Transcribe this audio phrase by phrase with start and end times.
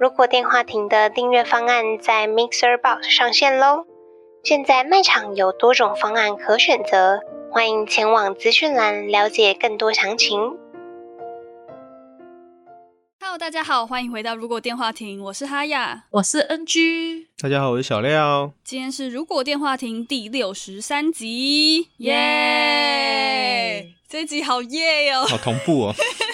[0.00, 3.84] 如果电话亭的订阅方案在 Mixer Box 上线喽！
[4.44, 7.18] 现在卖场有多种方案可选择，
[7.50, 10.56] 欢迎前往资讯栏了解更多详情。
[13.20, 18.52] Hello，大家好，欢迎回到如果电话亭，我是哈雅，我是 NG，大家好，我是小廖。
[18.62, 23.98] 今天是如果电话亭第六十三集，耶、yeah!！
[24.08, 25.94] 这集好耶哟，好同步哦。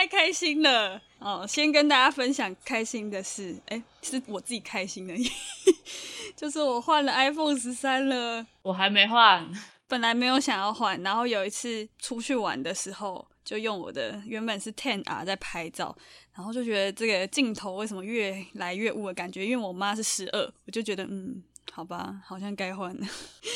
[0.00, 1.46] 太开心了哦！
[1.46, 5.14] 先跟大家分享开心的事，哎，是我自己开心的，
[6.34, 8.46] 就是我换了 iPhone 十三了。
[8.62, 9.46] 我还没换，
[9.86, 15.94] 本来没有想要换，然后有一次出去玩的时候，就用我的原本是 Ten R 在拍照，
[16.32, 19.44] 然后就觉得这个镜头为什么越来越雾的感觉？
[19.44, 23.06] 因为我妈是十二，我就觉得嗯，好吧，好像该换了，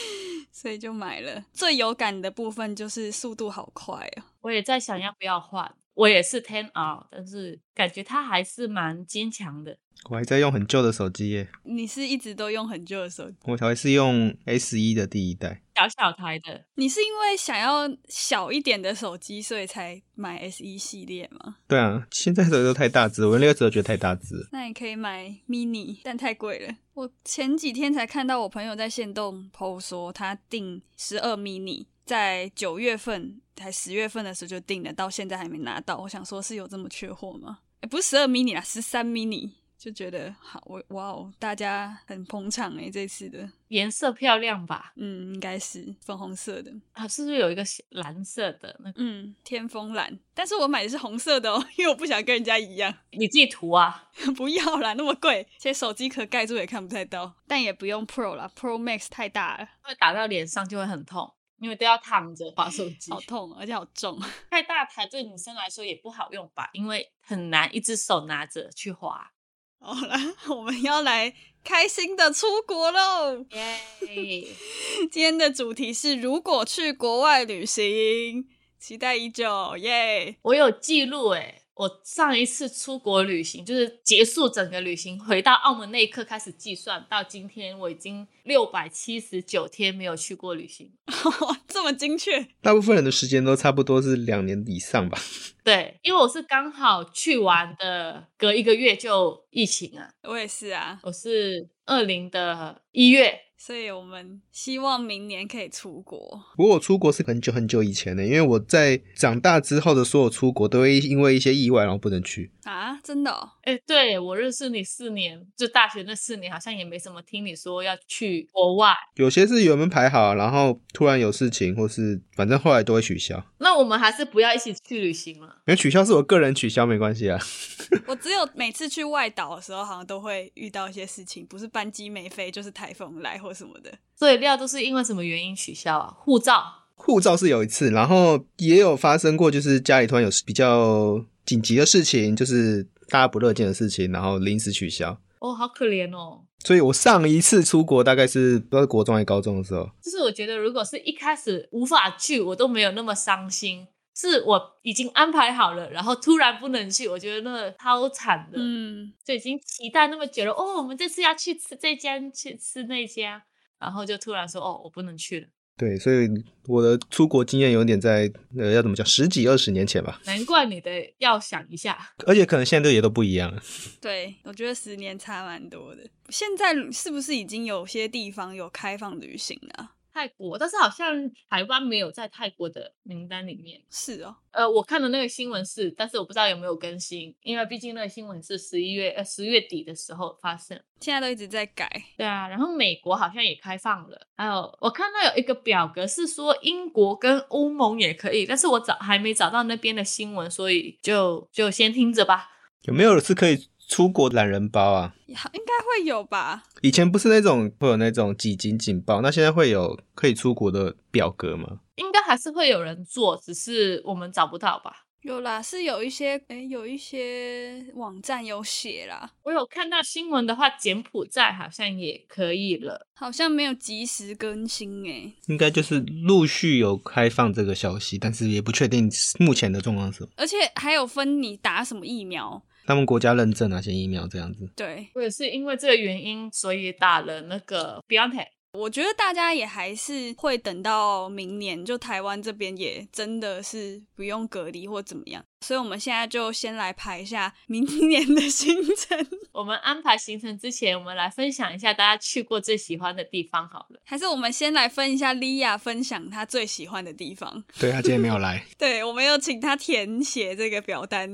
[0.53, 1.43] 所以就买了。
[1.55, 4.25] 最有感的部分就是速度好快哦。
[4.43, 5.75] 我也在想要不要换。
[5.95, 9.79] 我也是 Ten R，但是感觉它还是蛮坚强的。
[10.11, 11.49] 我还在用很旧的手机耶。
[11.63, 13.37] 你是一直都用很旧的手机？
[13.45, 16.65] 我还是用 S 一的第一代，小小台的。
[16.75, 21.57] 你是因为想要小一点的手机，所以才买 S 一系列吗？
[21.67, 24.47] 对啊，现在手机都太大只，我那个时候觉得太大只。
[24.53, 26.75] 那你可以买 Mini，但太贵了。
[26.93, 31.87] 我前几天才看到我朋友在线动 PO 说他订十二 Mini。
[32.05, 35.97] 在九月份还十月份的时候就订了，到现在还没拿到。
[35.99, 37.61] 我想说，是有这么缺货吗？
[37.81, 44.93] 哎，不是十二 mini 啦，十三 mini，就觉得好，我哇哦，大家很捧场哎，这次的颜色漂亮吧？
[44.97, 49.03] 嗯，应该是粉红色的啊，是不是有一个蓝色的那个？
[49.03, 50.19] 嗯，天风蓝。
[50.33, 52.93] 但是我买的是红色的哦，因为我不想跟人家一样。
[53.13, 54.09] 你自己涂啊？
[54.37, 57.35] 不要啦，那么贵，而且手机壳盖住也看不太到。
[57.47, 61.33] 但也不用 Pro 啦，Pro Max 太大了，会打到脸上就会很痛。
[61.65, 64.21] 因为都要躺着滑手机，好痛，而且好重。
[64.51, 66.69] 太大台对女生来说也不好用吧？
[66.75, 69.33] 因为很难一只手拿着去滑。
[69.81, 70.15] 好了，
[70.51, 73.47] 我们要来开心的出国喽！
[73.53, 73.81] 耶.
[75.11, 78.47] 今天的主题是如果去国外旅行，
[78.79, 81.63] 期待已久耶.我有记录诶。
[81.77, 90.93] 我上一次出国旅行，就是结束整个旅行，回到澳门那一刻开始计算，到今天我已经六百七十九天没有去过旅行，
[91.67, 92.47] 这么精确。
[92.63, 95.19] 大部分人的时间都差不多是两年以上吧？
[95.65, 100.09] 对，因为我是刚好去完的，隔一个月就疫情啊。
[100.23, 103.41] 我也是啊，我是二零的一月。
[103.57, 106.39] 所以我们希望明年可以出国。
[106.55, 113.01] 不过我出国是很久很久以前的，因为我在长大之后的所有出国都会因为一些意外然后不能去啊！
[113.03, 113.49] 真的哦？
[113.63, 118.93] 哎、欸，对，我认识你四年，就大学那四年，好像也没什么听你说要去国外。
[119.17, 123.43] 有些是原本排好，然后突然有事情，或是反正后来都会取消。
[123.59, 125.47] 那我们还是不要一起去旅行了。
[125.67, 127.39] 因为取消是我个人取消，没关系啊。
[128.07, 133.93] 我只有每次去外岛的时候，好像都会遇到一些事情，不是班机没飞，就是台风来或什么的。
[134.17, 136.15] 所以料都是因为什么原因取消啊？
[136.19, 136.65] 护照，
[136.95, 145.19] 护照是有一次，然后也有发生过，就是家里突然有比较紧急的事情，就是大家不乐见的事情，然后临时取消。
[145.45, 146.47] 哦，好可怜哦。
[146.61, 149.85] 所以我上一次出国大概是不知道国中还是高中的时候。
[150.03, 153.87] 就是我觉得，如果是一开始无法去，我都没有那么伤心。
[154.17, 158.57] 是我已经安排好了，然后突然不能去，我觉得那个超惨的。
[158.59, 160.53] 嗯，就已经期待那么久了。
[160.53, 163.43] 哦，我们这次要去吃这家，去吃那家。
[163.79, 165.49] 然后就突然说哦，我不能去了。
[165.77, 166.29] 对，所以
[166.67, 170.21] 我的出国经验有点在呃，要怎么讲，十几二十年前吧。
[170.25, 173.61] 难怪你的要想一下，而且可能现在也都不一样了。
[174.01, 176.03] 对，我觉得十年差蛮多的。
[176.29, 179.91] 现在是不是已经有些地方有开放旅行了？
[180.15, 183.83] 泰国，但是好像台湾没有在泰国的名单里面。
[183.91, 191.91] 是哦，呃，我看的那个新闻是，但是我不知道有没有更新，因为毕竟那个新闻是十一月呃十月底的时候发生，现在都一直在改。
[192.17, 202.51] 对啊，然后美国好像也开放了，还有我看到有一个表格是说英国跟欧盟也可以，但是我找还没找到那边的新闻，所以就就先听着吧。
[202.83, 203.69] 有没有是可以？
[203.89, 206.65] 出国懒人包啊，应该会有吧？
[206.83, 211.81] 以前不是那种会有那种几经警报，那现在会有可以出国的表格吗？
[211.97, 215.03] 应该还是会有人做，只是我们找不到吧？
[215.23, 219.33] 有啦，是有一些，哎，有一些网站有写啦。
[219.43, 225.33] 我有看到新闻的话，柬埔寨好像也可以了，好像没有及时更新诶。
[225.47, 230.31] 应该就是陆续有开放这个消息，但是也不确定目前的状况是什么。
[230.37, 234.69] 而且还有分你打什么疫苗，他们国家认证哪些疫苗这样子。
[234.77, 238.49] 对，我也是因为这个原因，所以打了那个 BioNTech。
[238.75, 249.17] 我觉得大家也还是会等到明年，就台湾这边也真的是不用隔离或怎么样，所以我们现在就先来排一下明年的行程。
[249.53, 254.01] 我们安排行程之前，我们来分享一下大家去过最喜欢的地方好了。
[254.05, 257.63] 还是我们先来分一下莉亚分享她最喜欢的地方。
[257.79, 258.67] 对，她今天没有来。
[258.77, 261.33] 对，我们有请她填写这个表单。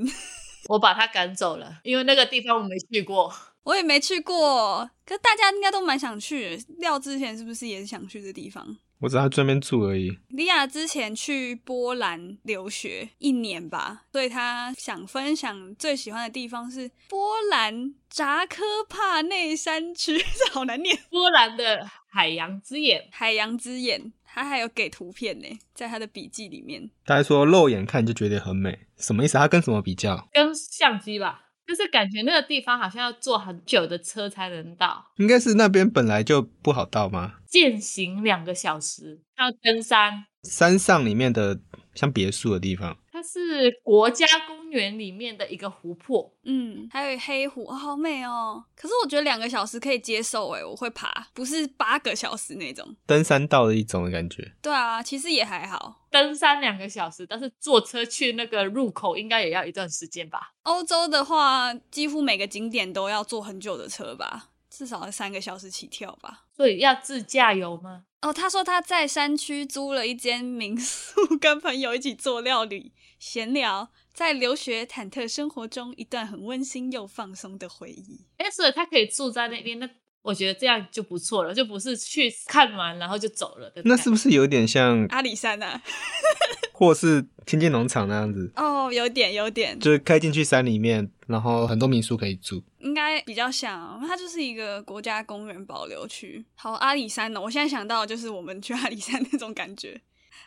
[0.69, 3.33] 我把他赶走了，因为那个地方我没去过。
[3.62, 6.59] 我也没去过，可是大家应该都蛮想去。
[6.79, 8.77] 廖之前是不是也是想去的地方？
[9.01, 10.19] 我只在这边住而已。
[10.29, 20.99] 莉亚之前去波兰留学一年吧，所以她想分享最喜欢的地方是波兰扎科帕内山区， 这好难念。
[21.11, 26.91] 波兰的海洋之眼，海洋之眼，他还有给图片呢，在他的笔记里面。
[27.07, 29.39] 大家说肉眼看就觉得很美，什么意思？
[29.39, 30.29] 他跟什么比较？
[30.33, 31.47] 跟相机吧。
[31.67, 37.35] 就是感觉那个地方好像要坐很久的车才能到，应该是那边本来就不好到吗？
[37.47, 41.61] 健行两个小时，要登山，山上里面的
[41.95, 42.99] 像别墅的地方。
[43.20, 48.64] 它是国家公园里面的一个湖泊，嗯，还有黑湖，哦，好美哦。
[48.75, 52.96] 可是我觉得两个小时可以接受，哎，我会爬，不是八个小时那种。
[53.05, 54.52] 登山道的一种的感觉。
[54.62, 56.00] 对啊，其实也还好。
[56.11, 60.55] 登山两个小时，但是坐车去那个入口应该也要一段时间吧？
[60.62, 64.49] 欧洲的话，几乎每个景点都要坐很久的车吧，
[64.81, 66.47] 至少要三个小时起跳吧。
[66.56, 68.05] 所以要自驾游吗？
[68.23, 72.94] 哦，他说他在山区租了一间民宿， 跟朋友一起做料理。
[73.19, 78.25] 闲聊，在留学忐忑生活中，一段很温馨又放松的回忆。
[78.38, 79.87] 哎，所以他可以住在那边，那
[80.22, 83.81] 我觉得这样就不错了，就不是去看完然后就走了的。
[83.84, 85.81] 那是不是有点像阿里山啊，
[86.72, 88.50] 或是天津农场那样子？
[88.56, 92.62] 哦，有点，有点，就是开进去山里面，然后很多民宿可以住。
[92.81, 96.44] 应该比较像，它就是一个国家公园保留区。
[96.55, 100.00] 好，阿里山呢，我现在想到就是我们去阿里山那种感觉。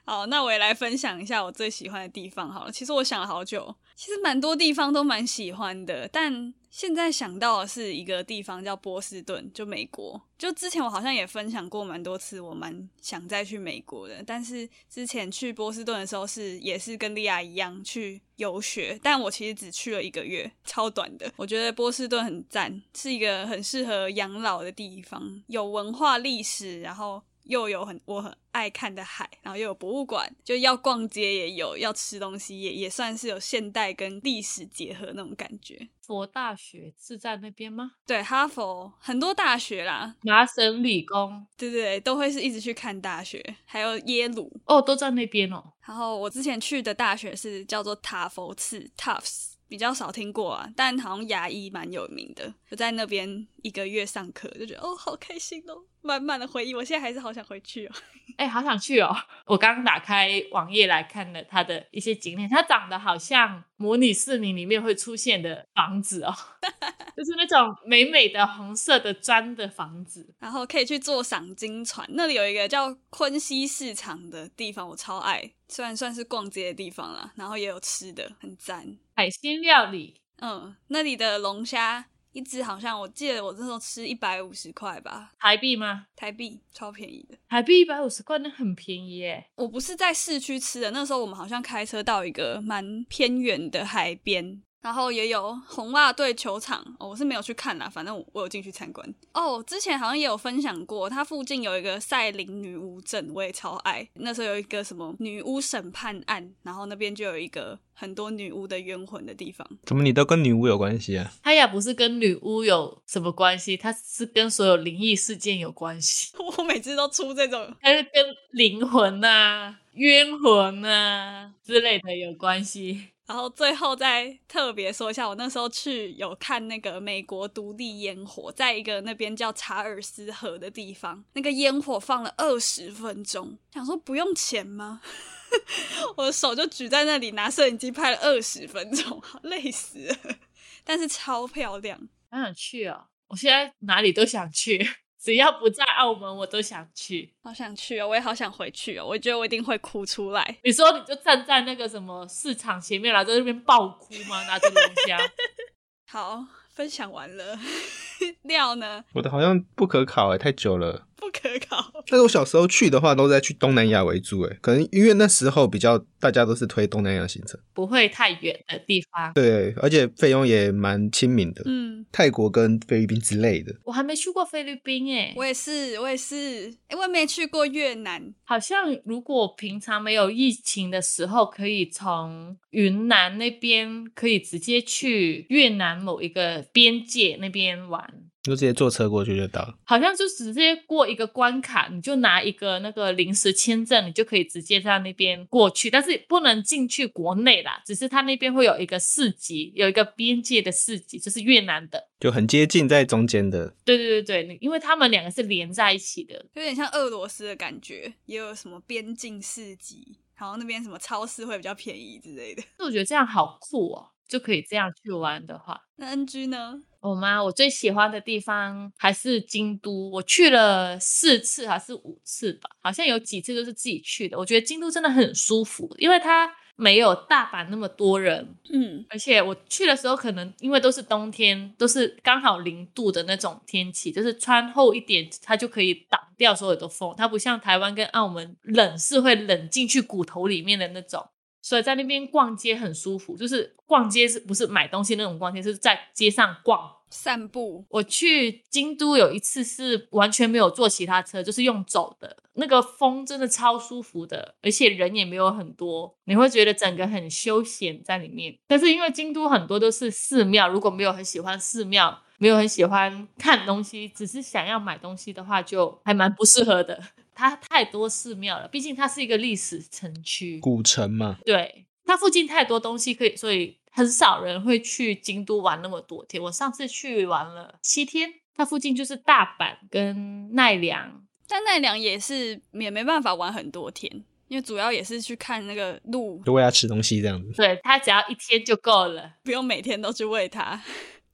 [0.06, 2.72] 好，那我也来分享一下我最喜欢的地方好了。
[2.72, 10.22] 其实我想了好久，其实蛮多地方都蛮喜欢的，但现在想到的是一个地方叫波士顿，就美国。
[10.38, 14.22] 就之前我好像也分享过蛮多次，我蛮想再去美国的。
[14.28, 21.32] 但是之前去波士顿的时候是也是跟莉亚一样去游学，但我其实只去了一个月，超短的。
[21.38, 27.24] 我觉得波士顿很赞，是一个很适合养老的地方，有文化历史，然后。
[27.44, 35.90] 又有很我很爱看的海，然后又有博物馆，就要逛街也有，要吃东西也也算是有现代跟历史结合那种感觉。
[36.02, 37.94] 佛大学是在那边吗？
[38.06, 45.64] 对，哈佛很多大学啦，麻省理工，对对对，都会是一直去看大学，还有耶鲁哦，都在那边哦。
[45.86, 49.53] 然后我之前去的大学是叫做塔佛茨 （Tufts）。
[49.74, 52.54] 比较少听过啊，但好像牙医蛮有名的。
[52.70, 55.74] 就在那边一个月上课，就觉得哦，好开心哦，
[56.04, 56.76] 满满的回忆。
[56.76, 57.92] 我现在还是好想回去哦，
[58.38, 59.12] 哎、欸，好想去哦。
[59.48, 66.32] 我刚刚打开网页来看了它的一些景点，它长得好像模拟市民里面会出现的房子哦，
[67.18, 72.08] 就是那种美美的红色的砖的房子，然后可以去坐赏金船。
[72.12, 75.52] 那里有一个叫昆西市场的地方，我超爱。
[75.74, 78.96] 虽然算是逛街的地方啦，然后也有吃的，很赞。
[79.16, 86.06] 海鲜料理，嗯，那里的龙虾一只好像我记得我那时候吃一百五十块吧，台币吗？
[86.16, 87.36] 台币，超便宜的。
[87.50, 89.44] 台币一百五十块，那很便宜耶。
[89.56, 94.62] 我不是在市区吃的，那时候我们好像开车到一个蛮偏远的海边。
[94.84, 99.16] 然后也有红袜队球场，哦，我是没有去看啦，反正我，我有进去参观。
[99.34, 104.06] 哦，之前好像也有分享过，它附近有一个赛琳女巫镇，我也超爱。
[104.16, 109.66] 那时候有一个什么女巫审判案，然后那边就有一个很多女巫的冤魂的地方。
[109.86, 111.32] 怎么你都跟女巫有关系啊？
[111.42, 116.34] 它也不是跟女巫有什么关系，它是跟所有灵异事件有关系。
[116.58, 118.22] 我每次都出这种，它是跟
[118.52, 123.08] 灵魂啊、冤魂啊之类的有关系。
[123.34, 135.02] 然后最后再特别说一下，我那时候去有看那个美国独立烟火，在一个那边叫查尔斯河的地方，那个烟火放了二十分钟，想说不用钱吗？
[136.16, 140.36] 我的手就举在那里拿摄影机拍了二十分钟，累死了，
[140.86, 142.00] 但是超漂亮，
[142.30, 143.06] 好想去哦！
[143.30, 144.88] 我现在哪里都想去，
[145.24, 148.10] 只要不在澳门，我都想去，好想去哦！
[148.10, 149.06] 我也好想回去哦！
[149.08, 150.58] 我觉得我一定会哭出来。
[150.66, 154.44] 你说你就站在那个什么市场前面，然后在那边爆哭吗？
[154.44, 155.18] 拿着龙虾。
[156.12, 157.58] 好，分享完了。
[158.44, 159.06] 料呢？
[159.14, 161.08] 我的好像不可考哎，太久了。
[161.24, 161.92] 不可靠。
[162.08, 169.32] 但是我小时候去的话，都在去东南亚为主哎，可能因为那时候比较大家都是推东南亚行程，不会太远的地方。
[169.34, 171.64] 对，而且费用也蛮亲民的。
[171.66, 173.74] 嗯，泰国跟菲律宾之类的。
[173.86, 176.74] 我还没去过菲律宾哎，我也是，我也是。
[176.88, 178.34] 哎，我也没去过越南。
[178.44, 188.14] 好像如果平常没有疫情的时候，可以从云南那边可以直接去越南某一个边界那边玩。
[188.44, 197.82] 就直接坐车过去就到了，好像就直接过一个关卡，你就拿一个那个临时签证，你就可以直接在那边过去，但是不能进去国内啦。
[197.86, 203.74] 只是他那边会有一个市集，有一个边界的市集，就是越南的，就很接近在中间的。
[203.86, 212.62] 对对对对，因为他们两个是连在一起的，有点像俄罗斯的感觉，也有什么边境市集，然后那边什么超市会比较便宜之类的。
[212.80, 215.80] 我觉得这样好酷哦，就可以这样去玩的话。
[215.98, 216.82] 那 NG 呢？
[217.02, 217.44] 我吗？
[217.44, 224.36] 我最喜欢的地方还是京都，我去了四次还是五次吧，好像有几次都是自己去的。
[224.40, 237.14] 我觉得京都真的很舒服，因为它没有大阪那么多人，嗯，而且我去的时候可能因为都是冬天，都是刚好零度的那种天气，就是穿厚一点，它就可以挡掉所有的风。
[237.16, 241.24] 它不像台湾跟澳门冷是会冷进去骨头里面的那种。
[241.64, 247.86] 所以在那边逛街很舒服，就是逛街是不是买东西那种逛街，是在街上逛散步。
[247.88, 258.58] 我去京都有一次是完全没有坐其他车，就是用走的，那个风真的超舒服的，而且人也没有很多，你会觉得整个很休闲在里面。
[258.68, 267.02] 但是因为京都很多都是寺庙，如果没有很喜欢寺庙，没有很喜欢看东西，只是想要买东西的话，就还蛮不适合的。
[267.36, 271.38] 它太多寺庙了，毕竟它是一个历史城区，古城嘛。
[271.46, 276.42] 对，它附近太多东西可以，所以很少人会去京都玩那么多天。
[276.42, 284.12] 我上次去玩了七天，它附近就是大阪跟奈良，但奈良也是也没办法玩很多天，
[284.48, 287.52] 因为主要也是去看那个鹿，就喂它吃东西这样子。
[287.54, 290.82] 对，它只要一天就够了，不用每天都去喂它。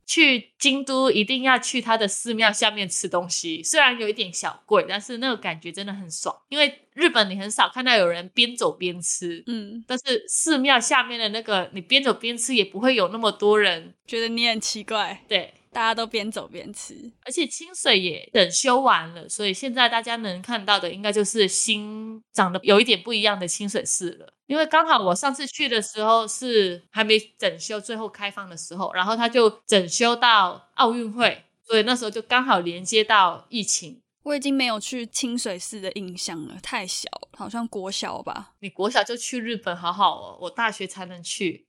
[0.09, 6.35] 去京都一定要去他的寺庙下面吃东西，虽然有一点小贵，但是那个感觉真的很爽。
[6.49, 15.53] 因为日本你很少看到有人边走边吃，嗯，但是寺庙下面的那个你边走边吃也不会有那么多人觉得你很奇怪，对。
[15.71, 24.33] 大家都边走边吃，而且清水也整修完了，所以现在大家能看到的应该就是新长得有一点不一样的清水寺了。
[24.47, 34.01] 因为刚好我上次去的时候是还没整修，最后开放的时候，然后他就整修到奥运会，所以那时候就刚好连接到疫情。
[34.29, 38.51] 我已经没有去清水寺的印象了，太小了，好像国小吧。
[38.59, 40.37] 你国小就去日本，好好哦。
[40.39, 41.65] 我大学才能去，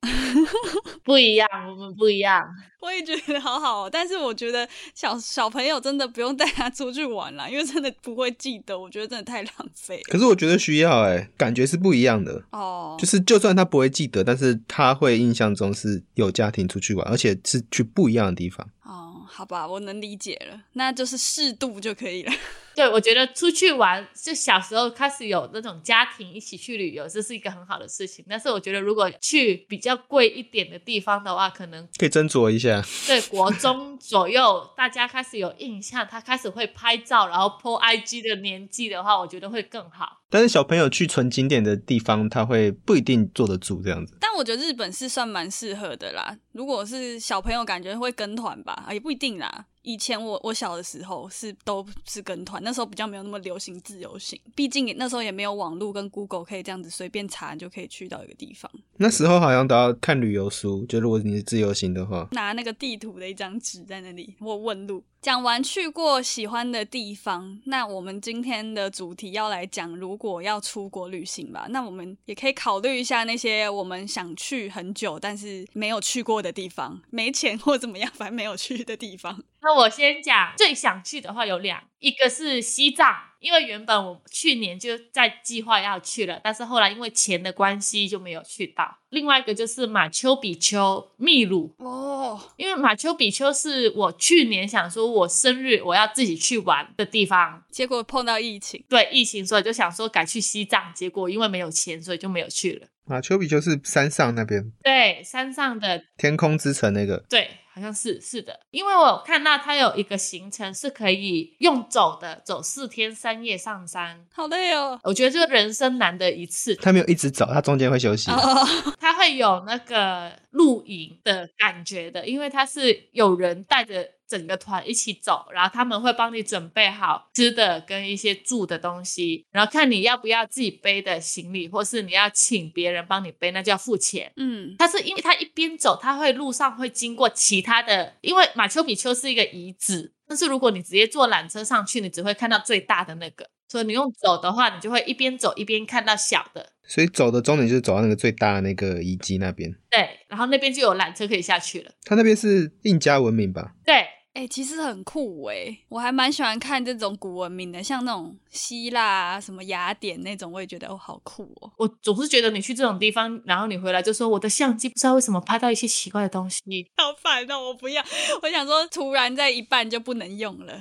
[1.02, 2.46] 不一样，我们不一样。
[2.82, 8.78] 我也觉得好好哦，但是我觉得小小朋友真的不用带他出去玩啦，因为真的不会记得。
[8.78, 10.02] 我觉得真的太浪费。
[10.10, 12.94] 可是我觉得需要哎、欸，感觉是不一样的哦。
[12.98, 18.68] 就是就算他不会记得，但是他会印象中是有家庭出去玩，而且是去不一样的地方。
[18.82, 19.09] 哦，
[19.40, 22.32] 好吧，我能理解了，那就是适度就可以了。
[22.76, 28.23] 对，我觉得出去玩，就小时候开始有那种家庭一起去旅游，这是一个很好的事情。
[28.28, 32.85] 但是我觉得，如果去比较贵一点的地方的话，可能可以斟酌一下。
[33.06, 40.19] 对，国中左右，大家开始有印象，他开始会拍照，然后 po IG 的年纪的话，我觉得会更好。
[40.30, 44.14] 但是小朋友去纯景点的地方，他会不一定坐得住这样子。
[44.20, 46.38] 但我觉得日本是算蛮适合的啦。
[46.52, 49.66] 如果是小朋友，感觉会跟团吧，也不一定啦。
[49.82, 58.70] 以前我我小的时候是都是跟团，那时候比较没有那么流行自由行，毕竟那时候也没有网络跟 Google 可以这样子随便查，就可以去到一个地方。
[58.99, 65.02] 那时候好像都要看旅游书，就如果你是自由行的话，拿那个地图的一张纸在那里，我问路。
[65.22, 79.42] 讲完去过喜欢的地方，那我们今天的主题要来讲，如果要出国旅行吧，那我们也可以考虑一下那些我们想去很久但是没有去过的地方，没钱或怎么样，反正没有去的地方。
[79.62, 83.30] 那我先讲最想去的话有两，一个是西藏。
[83.40, 88.98] 因为原本我去年就在计划要去了，但是后来因为钱的关系就没有去到。
[89.08, 102.88] 另外一个就是马丘比丘秘鲁哦，因为马丘比丘是我去年想说我生日我要自己去玩的地方，结果碰到疫情，对疫情，所以就想说改去西藏，结果因为没有钱，所以就没有去了。
[103.06, 107.48] 马丘比丘是山上那边，对山上的天空之城那个，对。
[107.80, 114.99] 好像是是的，因为我有看到它有一个行程是可以用走的，走四天三夜上山，好累哦。
[115.02, 116.75] 我觉得这个人生难得一次。
[116.76, 118.30] 他没有一直走，他中间会休息。
[118.30, 118.37] 哦，
[119.00, 124.06] 他会有那个露营的感觉的，因为他是有人带着。
[124.30, 134.32] 整个团一起走，然后他们会帮你准备好吃的跟一些住的东西，然后看你要不要自己背的行李，或是你要请别人帮你背，那就要付钱。
[134.37, 146.70] 嗯，他是因为他一边走，他会路上会经过其他的，因为马丘比丘是一个遗址，但是如果你直接坐缆车上去，你只会看到最大的那个，所以你用走的话，你就会一边走一边看到小的。
[146.87, 149.72] 所以走的终点就是走到那个最大的那个遗迹那边。
[149.90, 151.90] 对，然后那边就有缆车可以下去了。
[152.04, 153.75] 它那边是印加文明吧？
[153.84, 154.06] 对。
[154.32, 161.72] 哎、欸，其实很酷哎，我还蛮喜欢看这种古文明的，像那种希腊啊、什么雅典那种，我也觉得哦，好酷哦。
[161.76, 166.60] 我总是觉得你去这种地方，然后你回来就说我的相机不知道为什么拍到一些奇怪的东西，
[166.96, 168.02] 好烦哦，我不要。
[168.42, 170.80] 我想说，突然在一半就不能用了。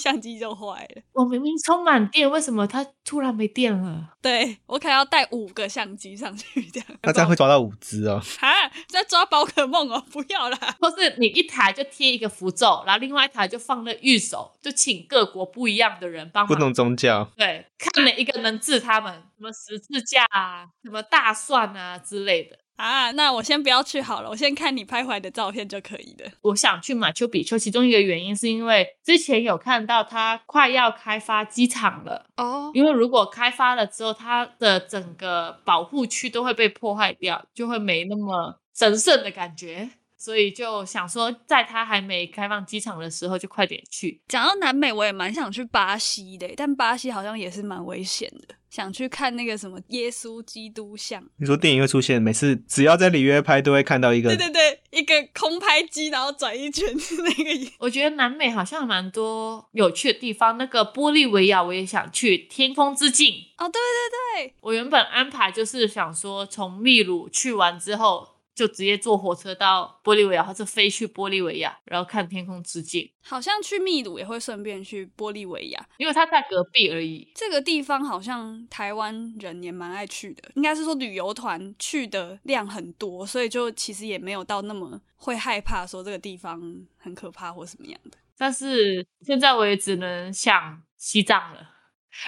[0.00, 4.08] 相机就坏了，我明明充满电，为什么它突然没电了？
[4.22, 6.88] 对，我可能要带五个相机上去，这样。
[7.02, 8.20] 那这样会抓到五只哦。
[8.40, 8.48] 啊，
[8.88, 10.58] 在抓宝可梦哦，不要啦。
[10.80, 16.48] 或是你一台就贴一个符咒，然后另外一台就放那御手，就请各国不一样的人帮忙。
[16.48, 17.30] 不同宗教。
[17.36, 22.58] 对，看哪一个能治他们，什么十字架啊，什么大蒜啊之类的。
[22.80, 26.30] 啊，那我先不要去好了，我先看你拍回来的照片就可以了。
[26.40, 32.76] 我想去马丘比丘，其中一个原因是因为之前有看到它快要开发机场了哦，oh.
[32.76, 39.90] 因为如果开发了之后，它的整个保护区都会被破坏掉，就会没那么神圣的感觉。
[40.20, 44.20] 所以就想说，在它还没开放机场的时候，就快点去。
[44.28, 48.54] 讲到南美，我也蛮想去巴西的，但巴西好像也是蛮危险的。
[48.68, 51.24] 想去看那个什么耶稣基督像。
[51.38, 54.28] 你说电影会出现，每次只要在里约拍，都会看到一个。
[54.28, 57.72] 对对对，一个空拍机，然后转一圈 是那个。
[57.78, 60.58] 我觉得南美好像蛮多有趣的地方。
[60.58, 63.34] 那个玻利维亚我也想去，天空之境。
[63.56, 68.28] 哦，对对对，我原本安排就是想说，从秘鲁去完之后。
[68.54, 73.10] 就直接坐火车到玻利维亚，或者飞去玻利维亚，然后看天空之镜。
[73.22, 77.30] 好像去秘鲁也会顺便去玻利维亚，因为它在隔壁而已。
[77.34, 86.60] 这个地方好像台湾人也蛮爱去的，应该是说旅游团去的量很多，所以就其实也没有到那么会害怕说这个地方
[86.98, 88.18] 很可怕或什么样的。
[88.36, 91.60] 但是现在我也只能想西藏了。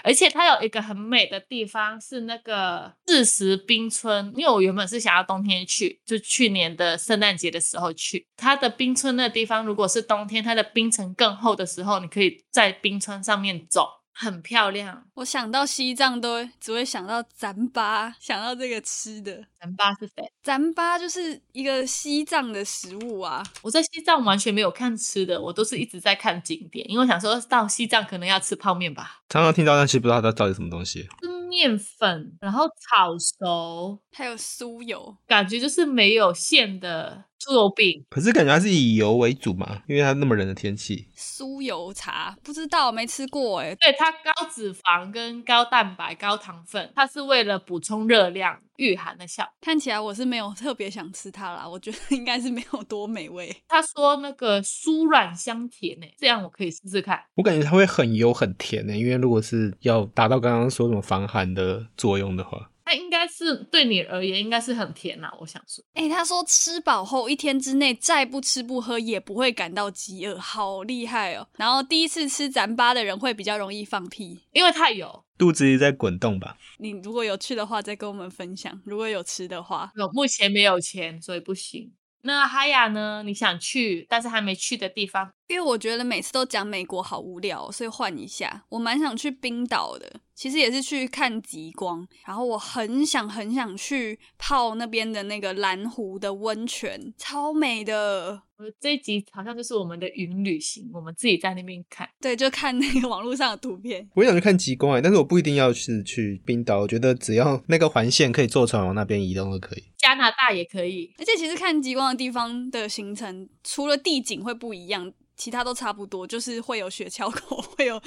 [0.02, 4.32] 而且它有一个很美的地方，是那个日食冰村。
[4.36, 8.26] 因为我原本是想要冬天去，就去年的圣诞节的时候去。
[8.36, 14.01] 它的冰村那地方，如果是冬天，它的冰层更厚的时候，你可以在冰川上面走。
[14.12, 19.44] 很漂亮，我想到西藏都只会想到糌粑，想到这个吃的。
[19.60, 20.32] 糌粑是谁？
[20.44, 23.42] 糌粑就是一个西藏的食物啊。
[23.62, 29.22] 我在西藏完全没有看吃的，我都是一直在看景点，因为我想说到西藏可能要吃泡面吧。
[29.28, 31.08] 常常听到，但其实不知道它到底什么东西。
[31.22, 37.24] 是面粉，然后炒熟，还有酥油，感觉就是没有馅的。
[37.42, 41.08] 猪油饼，可是感觉还是以油为主嘛，因为它那么冷的天气。
[41.16, 43.74] 酥油茶不知道，没吃过哎。
[43.74, 49.52] 对，它高脂肪跟高蛋白、高糖分，它是为了补充热量、御寒的效果。
[49.60, 53.54] 看起来我是没有特别想吃它啦，我觉得应该是没有多美味。
[53.68, 57.20] 他说那个酥软香甜诶，这样我可以试试看。
[57.34, 62.68] 我感觉它会很油很甜诶，因为如果是要达到刚刚说什么防寒的作用的话。
[62.84, 65.84] 它应该是对你而言应该是很甜呐、啊，我想说。
[65.94, 71.46] 哎、欸，他说吃饱后一天之内再不吃不喝也不会感到饥饿，好厉害哦。
[71.56, 76.56] 然后第一次吃糌粑的人会比较容易放屁，因为太油，肚子里在滚动吧。
[76.78, 78.80] 你如果有去的话，再跟我们分享。
[78.84, 81.92] 如果有吃的话，有，目前没有钱，所以不行。
[82.24, 83.24] 那哈雅呢？
[83.26, 85.28] 你想去但是还没去的地方？
[85.48, 88.64] 因为我觉得每次都讲美国好无聊，所以换一下。
[88.68, 92.04] 我蛮想去冰岛的，其实也是去看极光。
[92.26, 98.42] 然后我很想很想去泡那边的那个蓝湖的温泉，超美的。
[98.58, 102.08] 我这一集好像就是我们的云旅行，我们自己在那边看。
[102.20, 104.08] 对，就看那个 网络上的图片。
[104.14, 109.84] 我也想去看极光哎，但是我不一定要是去冰岛，我觉得只要那个环线可以坐船往那边移动都可以。
[109.96, 115.12] 加拿大也可以，而且其实看极光的地方的行程，除了地景会不一样。
[115.42, 118.00] 其他都差不多，就是会有雪橇口， 会有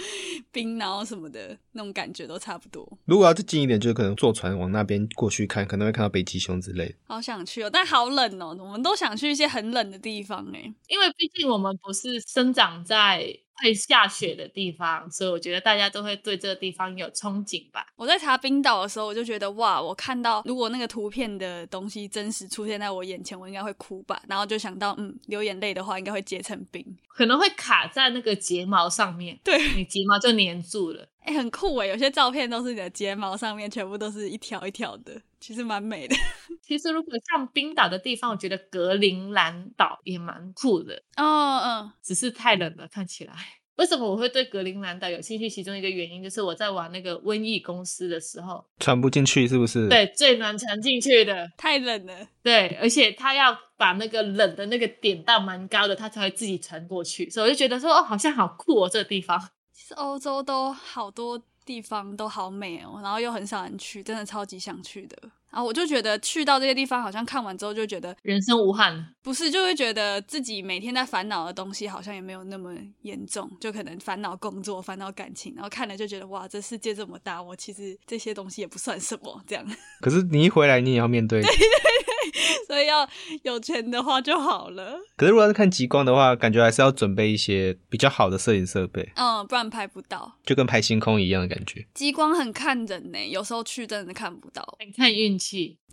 [0.53, 2.87] 冰，然后什么的那种感觉都差不多。
[3.03, 6.95] 如果要再近一点，就可能坐船往那边过去看，可能会看到北极熊之类的。
[7.03, 17.87] 好想去哦，但好冷哦，我们都想去一些很冷的地方哎，因为毕竟我们不是生长在会下雪的地方，所以我觉得大家都会对这个地方有憧憬吧。
[17.95, 24.21] 我在查冰岛的时候，我就觉得哇，我看到如果那个图片的东西真实出现在我眼前，我应该会哭吧。
[24.27, 31.07] 然后就想到，嗯，流眼泪的话，应该会结成冰，可能会卡在那个睫毛上面，对，你睫毛就粘住了。
[31.21, 31.87] 哎、欸，很酷哎！
[31.87, 36.15] 有些照片都是你的睫毛上面全部都是一条一条的，其实蛮美的。
[36.65, 41.03] 其实如果像冰岛的地方，我觉得格陵兰岛也蛮酷的。
[41.17, 43.33] 哦，嗯，只是太冷了，看起来。
[43.77, 45.47] 为什么我会对格陵兰岛有兴趣？
[45.47, 49.87] 其中一个原因就是我在玩那个瘟疫公司的时候，传不进去是不是？
[49.87, 52.27] 对，最难传进去的，太冷了。
[52.41, 57.29] 对，而且他要把那个冷的那个点到蛮高的，他才会自己传过去。
[57.29, 59.39] 所以我就觉得说，哦，好像好酷哦，这个地方。
[59.71, 65.17] 其实欧洲都好多地方都好美哦，然后又很少人去，真的超级想去的。
[65.55, 69.15] 然后我就觉得去到这些地方，好像看完之后就觉得人生无憾。
[69.23, 79.41] 不是，就会觉得自己每天在烦恼的东西好像也没有那么严重，就可能烦恼工作、烦恼感情，然后看了就觉得哇，这世界这么大，我其实这些东西也不算什么。
[79.47, 79.65] 这样。
[80.01, 81.41] 可是你一回来，你也要面对。
[81.41, 83.07] 对对对，所以要
[83.43, 84.99] 有钱的话就好了。
[85.15, 89.09] 可是如果要是看极光的话，感觉还是要准备一些比较好的摄影设备。
[89.15, 91.85] 嗯，不然拍不到，就跟拍星空一样的感觉。
[91.93, 95.44] 极光很看人呢，有时候去真的看不到，很看运气。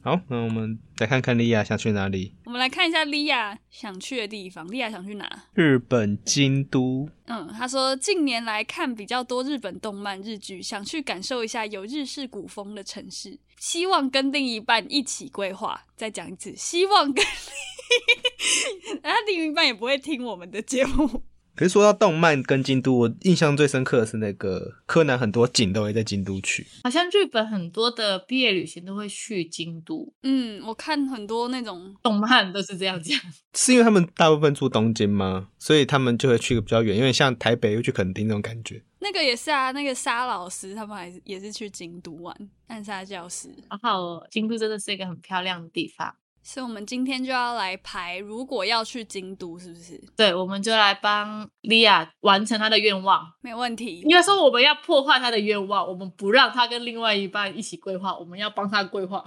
[0.03, 2.35] 好，那我们来看看莉亚想去哪里。
[2.45, 4.69] 我们来看一下莉亚想去的地方。
[4.69, 5.45] 莉亚想去哪？
[5.55, 7.09] 日本京都。
[7.27, 15.81] 嗯，他说近年来看比较多日本动漫、日剧，想去感受一下有日式古风的城市，希望跟另一半一起规划。
[15.95, 21.23] 再讲一次，希望跟另， 他另一半也不会听我们的节目。
[21.55, 26.67] 可是说到动漫跟京都，我印象最深刻的是那个柯南，很多景都会在京都去。
[26.85, 30.13] 好像日本很多的毕业旅行都会去京都。
[30.23, 33.19] 嗯，我看很多那种动漫都是这样讲。
[33.55, 35.49] 是因为他们大部分住东京吗？
[35.59, 38.83] 所以他们就会去个比较远，因为像台北又去垦丁那种感觉。
[39.01, 42.35] 那个也是啊，那个沙老师他们还是也是去京都玩，
[42.69, 43.49] 暗杀教室。
[43.69, 46.15] 然后京都真的是一个很漂亮的地方。
[46.45, 50.01] 所以我们今天就要来排，如果要去京都，是不是？
[50.17, 53.25] 对，我们就来帮莉亚完成她的愿望。
[53.41, 54.01] 没问题。
[54.01, 59.23] 应该说我们要破坏她的愿望，我们不让她跟另外一半一起规划，我们要帮她规划。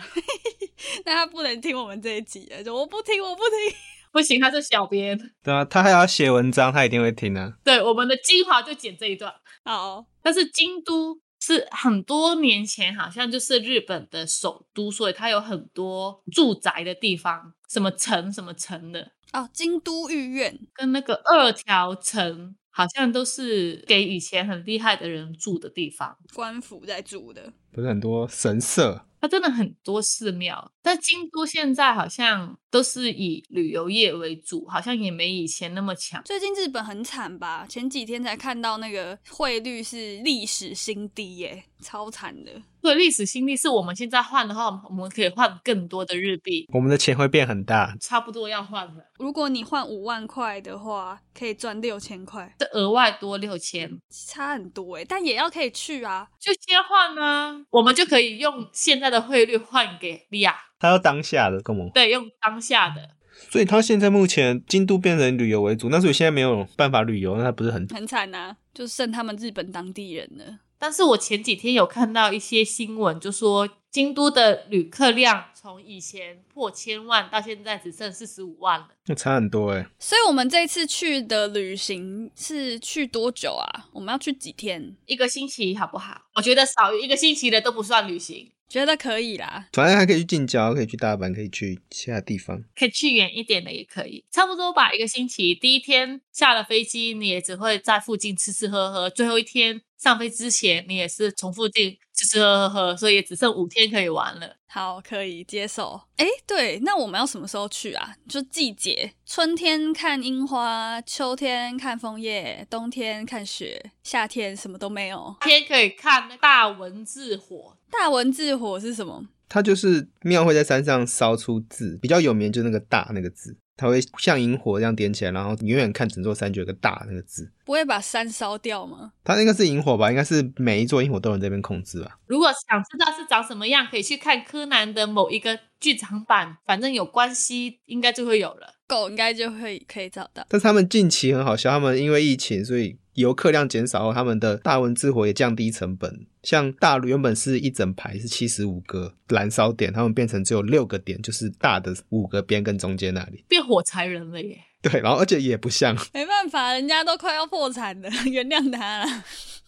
[1.05, 3.77] 那她不能听我们这一集啊，就我不听，我不听，
[4.11, 5.17] 不行，他是小编。
[5.41, 7.53] 对啊，他还要写文章，他一定会听啊。
[7.63, 9.33] 对，我们的精华就剪这一段。
[9.63, 11.17] 好，但是京都。
[11.45, 19.11] 是很多年前，好像就是日本的首都，所以它有很多住宅的地方，什么城什么城的。
[19.31, 20.59] 哦，京都御苑。
[20.73, 29.05] 跟那个二条城，好像都是给以前很厉害的人住的地方，官府在住的，不是很多神社。
[29.21, 36.21] 它真的很多寺庙，但京都现在好像都是以旅游业为主，好像也没以前那么强。
[36.23, 37.65] 最近日本很惨吧？
[37.67, 42.51] 前几天才看到那个汇率是历史新低耶，超惨的。
[42.83, 48.93] 对，历史新低是我们现在换的话，我们可以换更多的日币，我们的钱会变很大，差不多要换了。
[49.17, 63.09] 如果你换五万块的话，可以赚六千块，这额外多六千，差很多诶，但也要可以去啊，就先换啊，我们就可以用现在的汇率换给利亚，他要当下的跟我们，对，用当下的，
[63.49, 70.59] 所以他现在目前京都变成旅游为主，但是我现在没有办法旅游，那他不是很很惨啊，就剩他们日本当地人了。
[70.85, 79.87] 但是我前几天有看到一些新闻，就说京都的旅客量从以前破千万，到现在只剩四十五万了，那差很多哎。
[79.97, 83.87] 所以我们这次去的旅行是去多久啊？
[83.93, 84.95] 我们要去几天？
[85.07, 86.21] 一个星期好不好？
[86.35, 89.67] 我觉得少于一个星期的都不算旅行，觉得可以啦。
[89.73, 94.93] 反正还可以去近郊，可以去大阪，可以去其他地方，可以去远一点的也可以，差不多吧。
[94.93, 99.81] 一个星期，第一天下了飞机，你也只会在附近吃吃喝喝，最后一天。
[99.97, 104.55] 上飞之前，你也是从附近吃吃喝喝，所以也只剩五天可以玩了。
[104.67, 106.01] 好，可以接受。
[106.17, 108.13] 哎，对，那我们要什么时候去啊？
[108.27, 115.33] 就季节，春天看樱花，秋天看枫叶，冬天看雪，夏天什么都没有。
[115.41, 117.77] 天可以看大文字火。
[117.89, 119.25] 大文字火是什么？
[119.47, 123.57] 它就是庙会在山上烧出字，比较有名就是那个“大”那个字。
[123.77, 127.51] 它会像萤火这样点起来，然后远远看整座山就有个大那个字。
[127.65, 129.11] 不会把山烧掉吗？
[129.23, 132.17] 它应该是萤火吧，应该是每一座萤火都能这边控制吧。
[132.27, 138.75] 如果想知道是长什么样，可以去看柯南的某一个剧场版，反正有关系，应该就会有了。
[138.87, 140.45] 狗应该就会可以找到。
[140.47, 146.25] 但是他们近期很好笑，他们因为疫情，所以游客量减少后，他们的大文字火也降低成本。
[146.43, 154.59] 像大原本是一整排是七十五个燃烧点，他们变成只有六个点，就是大的五个边跟中间那里，变火柴人了耶。
[154.81, 155.95] 对，然后而且也不像。
[156.13, 159.23] 没办法，人家都快要破产了， 原谅他了。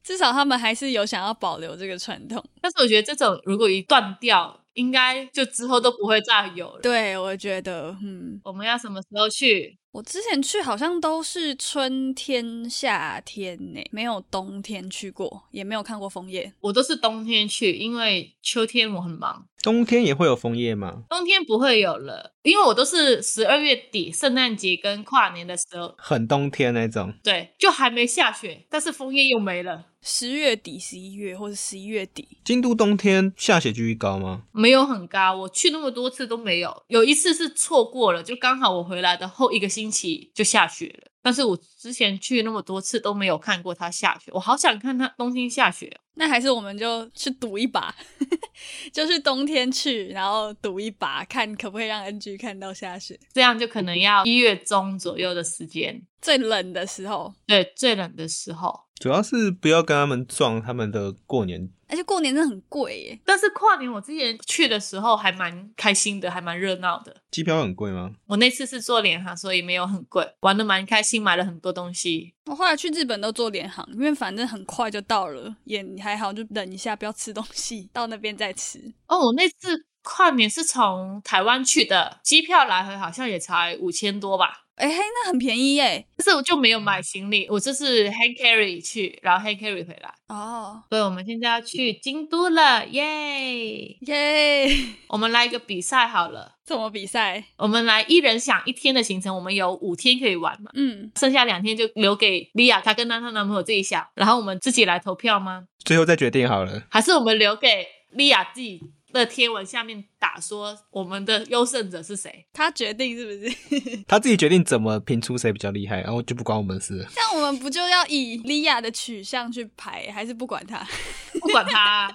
[0.08, 2.42] 至少他们还是有想要保留这个传统。
[2.62, 6.80] 但是我觉得这种如果一断掉，应该就之后都不会再有了。
[6.82, 9.78] 对，我觉得，嗯，我们要什么时候去？
[9.92, 16.54] 我之前去好像都是春天、夏天呢，没有冬天去过，也没有看过枫叶。
[16.62, 19.46] 我都是冬天去，因为秋天我很忙。
[19.68, 21.04] 冬天也会有枫叶吗？
[21.10, 27.14] 冬天不会有了，因为我都是十二月底，圣诞节跟跨年的时候，很冬天那种。
[27.22, 29.84] 对，就还没下雪，但是枫叶又没了。
[30.02, 34.44] 十月底、十一月或者十一月底，京都冬天下雪几率高吗？
[34.54, 41.12] 没有很高，我去那么多次都没有，有一次是错过了，就刚好我回来的后一个星期就下雪了。
[41.22, 46.00] 但是我之前去那么多次都没有看过它下雪，我好想看它冬天下雪。
[46.18, 47.94] 那还是我们就去赌一把，
[48.92, 53.20] 就是冬天去，然后赌一把，看可不可以让 NG 看到下雪。
[53.34, 57.34] 这样就可能要一月中左右的时间，最冷的时候。
[57.46, 58.88] 对，最冷的时候。
[59.00, 61.70] 主要是不要跟他们撞他们的过年。
[61.90, 67.16] 而且过年真的很贵耶，但是跨年我之前去的时候还蛮开心的，还蛮热闹的。
[67.32, 68.12] 机票很贵吗？
[68.26, 72.34] 我那次是坐联航，所以没有很贵，玩的蛮开心，买了很多东西。
[72.48, 78.80] 我后来去日本都坐联航，因为反正很快就到了，也还好，就等一下不要吃东西， 到那边再吃。
[79.08, 84.67] 哦，我那次跨年是从台湾去的，机票来回好像也才五千多吧。
[84.78, 86.06] 哎、欸，那很便宜耶！
[86.16, 90.14] 但是我就没有买行李，我就是 hand carry 去，然后 hand carry 回来。
[90.28, 94.70] 哦，所以我们现在要去京都了，耶耶！
[95.08, 96.54] 我们来一个比赛好了。
[96.64, 97.44] 怎么比赛？
[97.58, 100.70] 我们来一人想一天的行程，我们有五天可以玩嘛？
[100.76, 105.64] 嗯，剩下两天就留给莉亚，她跟她她男朋友自己想，然后我们自己来投票吗？
[105.80, 108.82] 最后再决定好了，还是我们留给莉亚自己？
[109.12, 112.46] 的贴文下面打说我们的优胜者是谁？
[112.54, 114.04] 他决定是不是？
[114.08, 117.06] 他自己决定怎么评出谁比较厉害，然后就不关我们事。
[117.10, 120.86] 像我们不就要以莉亚的取向去排，还是不管他？
[121.40, 122.14] 不管他，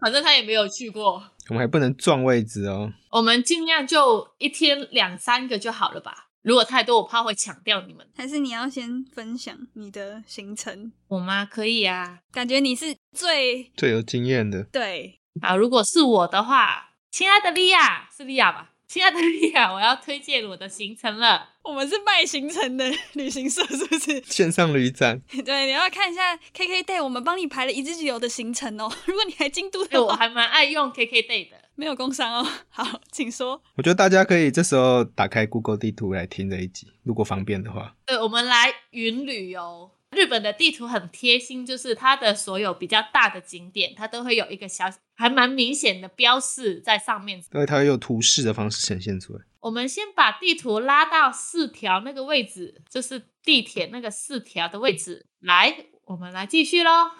[0.00, 1.22] 反正他也没有去过。
[1.48, 2.90] 我们还不能撞位置哦。
[3.10, 6.28] 我们尽量就一天两三个就好了吧。
[6.42, 8.06] 如果太多，我怕会抢掉你们。
[8.14, 10.92] 还是你要先分享你的行程？
[11.08, 11.44] 我吗？
[11.44, 12.20] 可以啊。
[12.32, 14.64] 感觉你是最最有经验的。
[14.64, 15.20] 对。
[15.42, 18.70] 好，如果是我的话，亲爱的莉亚，是莉亚吧？
[18.86, 21.50] 亲爱的莉亚，我要推荐我的行程了。
[21.62, 24.22] 我们是卖行程的 旅行社，是不是？
[24.24, 25.20] 线上旅展。
[25.44, 28.90] 对，你要看一下 KKday，我们帮你排了一日游的行程哦。
[29.06, 32.46] 如果你还京都的话，我还蛮爱用 KKday 的，没有工商哦。
[32.68, 33.60] 好，请说。
[33.76, 37.94] 我觉得大家可以这时候打开 Google 地图来听这一集，如果方便的话。
[38.06, 39.90] 对，我们来云旅游。
[40.14, 47.42] 日本的地图很贴心，就是它的所有比较大的景点，它都会有一个小，还蛮明显的标示在上面。
[47.50, 49.40] 对，它会有图示的方式呈现出来。
[49.60, 55.26] 我们先把地图拉到四条那个位置，就是地铁那个四条的位置。
[55.40, 57.10] 来，我们来继续喽。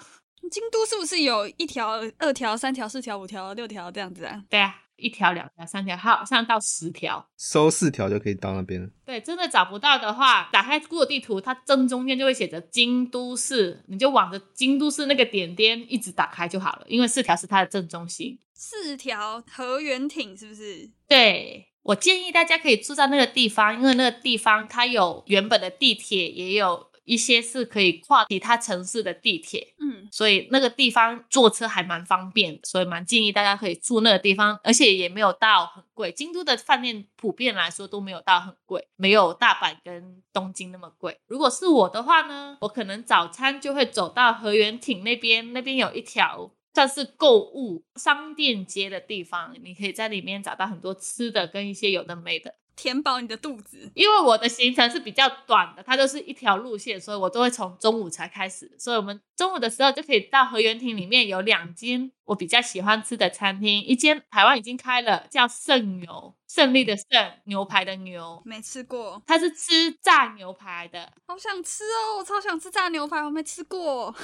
[0.50, 4.44] 京都是不是有一条、二条、三条、四条、五条、六条这样子啊？
[4.50, 4.83] 对啊。
[5.05, 8.88] 一条、两条、三条，好像到十条，收四条就可以到那边了。
[9.05, 16.87] 对，真的找不到的话，打开 Google 地图，它正中间就会写着京都市，你就往着京都市那个点点一直打开就好了。
[16.88, 18.38] 因为四条是它的正中心。
[18.55, 20.90] 四条河原町是不是？
[21.07, 26.93] 对，我建议大家可以住在那个地方，因为那个地方它有原本的地铁，也有。
[27.05, 36.11] 一些是可以跨其他城市的地铁，嗯，所以那个地方坐车还蛮方便，所以蛮建议大家可以住那个地方，而且也没有到很贵。
[36.11, 41.19] 京都的饭店普遍来说都没有到很贵，没有大阪跟东京那么贵。
[41.27, 52.55] 如果是我的话呢，我可能早餐就会走到河原町那边，那边有一条算是购物商店街的地方，你可以在里面找到很多吃的跟一些有的没的。
[52.77, 58.71] 填饱你的肚子，因为我的行程是比较短的，它就是一条路线，所以我都会从中午才开始。
[58.79, 67.07] 所以我们中午的时候就可以到河源亭里面有两间我比较喜欢吃的餐厅，一间台湾已经开了，叫胜牛，胜利的胜，
[67.45, 74.15] 牛排的牛，没吃过，它是吃炸牛排的，好想吃哦，我超想吃炸牛排，我没吃过。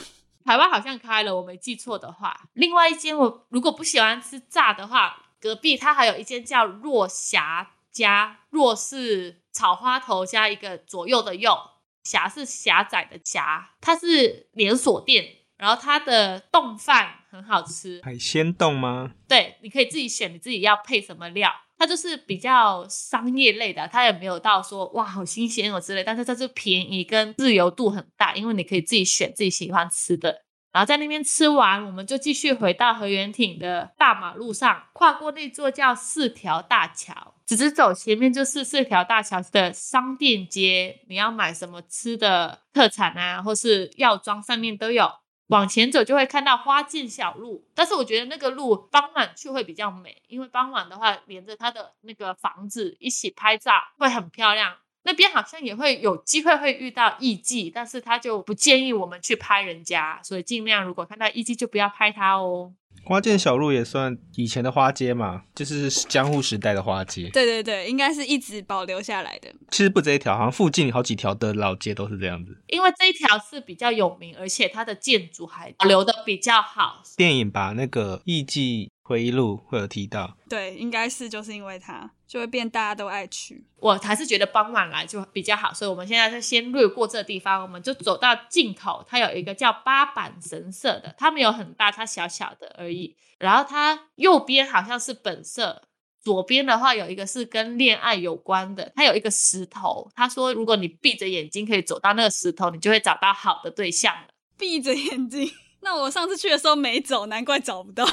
[0.45, 2.49] 台湾好像开了，我没记错的话。
[2.55, 7.73] 另外一间我如果不喜欢吃炸的话，隔壁它还有一间叫若霞。
[7.93, 11.57] 加若是草花头加一个左右的右，
[12.05, 15.25] 狭是狭窄的狭，它是连锁店，
[15.57, 19.13] 然后它的冻饭很好吃，海鲜冻吗？
[19.29, 30.43] 对，你可以自己选你自己要配什么料，它就是比较商业类的，它也没有到说哇好新鲜哦之类，但是它是便宜跟自由度很大，因为你可以自己选自己喜欢吃的。
[30.73, 41.01] 然后在那边吃完，我们就继续回到河原町的大马路上，跨过那座叫四条大桥，直直走，前面就是四条大桥的商店街。
[41.09, 45.11] 你要买什么吃的特产啊，或是药妆，上面都有。
[45.49, 54.77] 往前走就会看到花见小路，但是我觉得那个路傍晚去会比较美，因为傍晚的话连着它的那个房子一起拍照会很漂亮。
[55.03, 62.73] 那边好像也会有机会会遇到艺妓，但是他就不建议我们去拍人家，所以尽量如果看到艺妓就不要拍他哦。
[63.05, 67.29] 花见小路也算以前的花街嘛，就是江户时代的花街。
[67.31, 69.53] 对对对，应该是一直保留下来的。
[69.71, 72.57] 其实不止一条，好像附近好几条的老街都是这样子。
[72.69, 77.03] 因为这一条是比较有名，而且它的建筑还保留的比较好。
[77.17, 83.67] 电影把那个艺妓回忆录会有提到，对，应该是就是因为它就会变大家都爱去。
[83.81, 93.17] 我还是觉得傍晚来就比较好，所以我们现在就先略过这个地方，我们就走到尽头，它有一个叫八坂神社的，它没有很大，它小小的而已。
[93.41, 95.83] 然后它右边好像是本社，
[96.23, 104.29] 左边的话有一个是跟恋爱有关的，它有一个石头，他说如果你闭着眼睛可以走到那个石头，你就会找到好的对象了。
[104.57, 105.51] 闭着眼睛？
[105.83, 108.07] 那我上次去的时候没走，难怪找不到。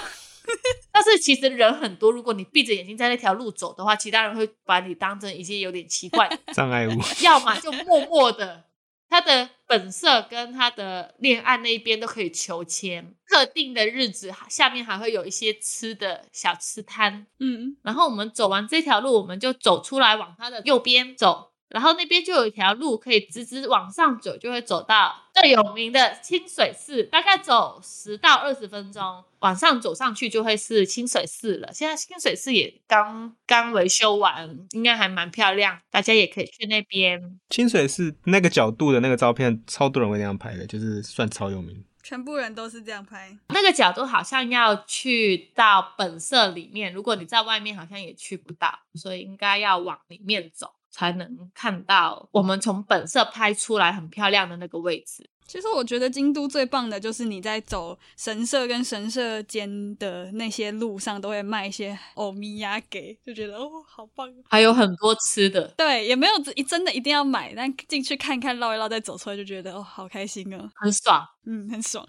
[0.92, 6.92] 但是其实人很多，如果你闭着眼睛在那条路走的话，其他人会把你当成一些有点奇怪的 障碍物，
[7.24, 8.66] 要么就默默的。
[9.10, 17.26] 他的本色跟他的恋爱那一边都可以求签，特定的日子下面还会有一些吃的小吃摊。
[17.40, 21.54] 嗯，然后我们走完这条路，我们就走出来往他的右边走。
[21.70, 27.04] 然后那边就有一条路可以直直往上走，就会走到最有名的清水寺。
[27.04, 31.74] 大概走十到二十分钟，往上走上去就会是清水寺了。
[31.74, 37.40] 现在清水寺也刚刚维修完，应该还蛮漂亮，大家也可以去那边。
[37.50, 41.84] 清水寺那个角度的那个照片，超多人会那样拍的，就是算超有名。
[42.02, 43.38] 全部人都是这样拍。
[43.50, 50.72] 那个角度好像要去到本社里面，如果你在外面好像也去不到，所以应该要往里面走。
[50.98, 55.30] 才能看到我们从本色拍出来很漂亮的那个位置。
[55.46, 64.28] 其实我觉得京都最棒的就是你在走神社跟神社间的那些路上，都会卖一些欧米亚给，就觉得哦，好棒。
[64.50, 66.34] 还有很多吃的，对，也没有
[66.64, 72.04] 真的一定要买，但进去看看绕一绕再走出来，就觉得哦，好开心哦，很爽，嗯，很爽。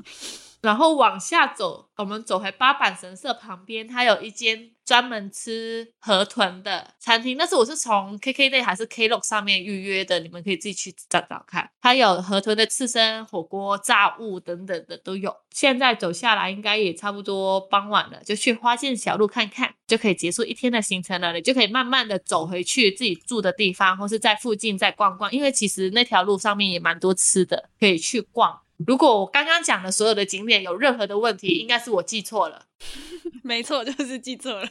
[0.61, 7.37] 然后往下走，我们走回八坂神社旁边，它有一间专门吃河豚的餐厅。
[7.39, 11.71] 但是我是从 KKday 还是 Klook 上面预约的，你们可以自己去找找看。
[11.81, 15.35] 它有河豚的刺身、火锅、炸物等等的都有。
[15.51, 21.33] 现在走下来应该也差不多傍晚了，就去花见小路看看，就可以结束一天的行程了。
[21.33, 25.31] 你就可以慢慢的走回去自己住的地方，或是在附近再逛逛。
[25.33, 28.61] 因为其实那条路上面也蛮多吃的，可以去逛。
[28.87, 32.67] 如果我刚刚讲的所有的景点有任何的问题，应该是我记错了。
[33.43, 34.69] 没错，就是记错了。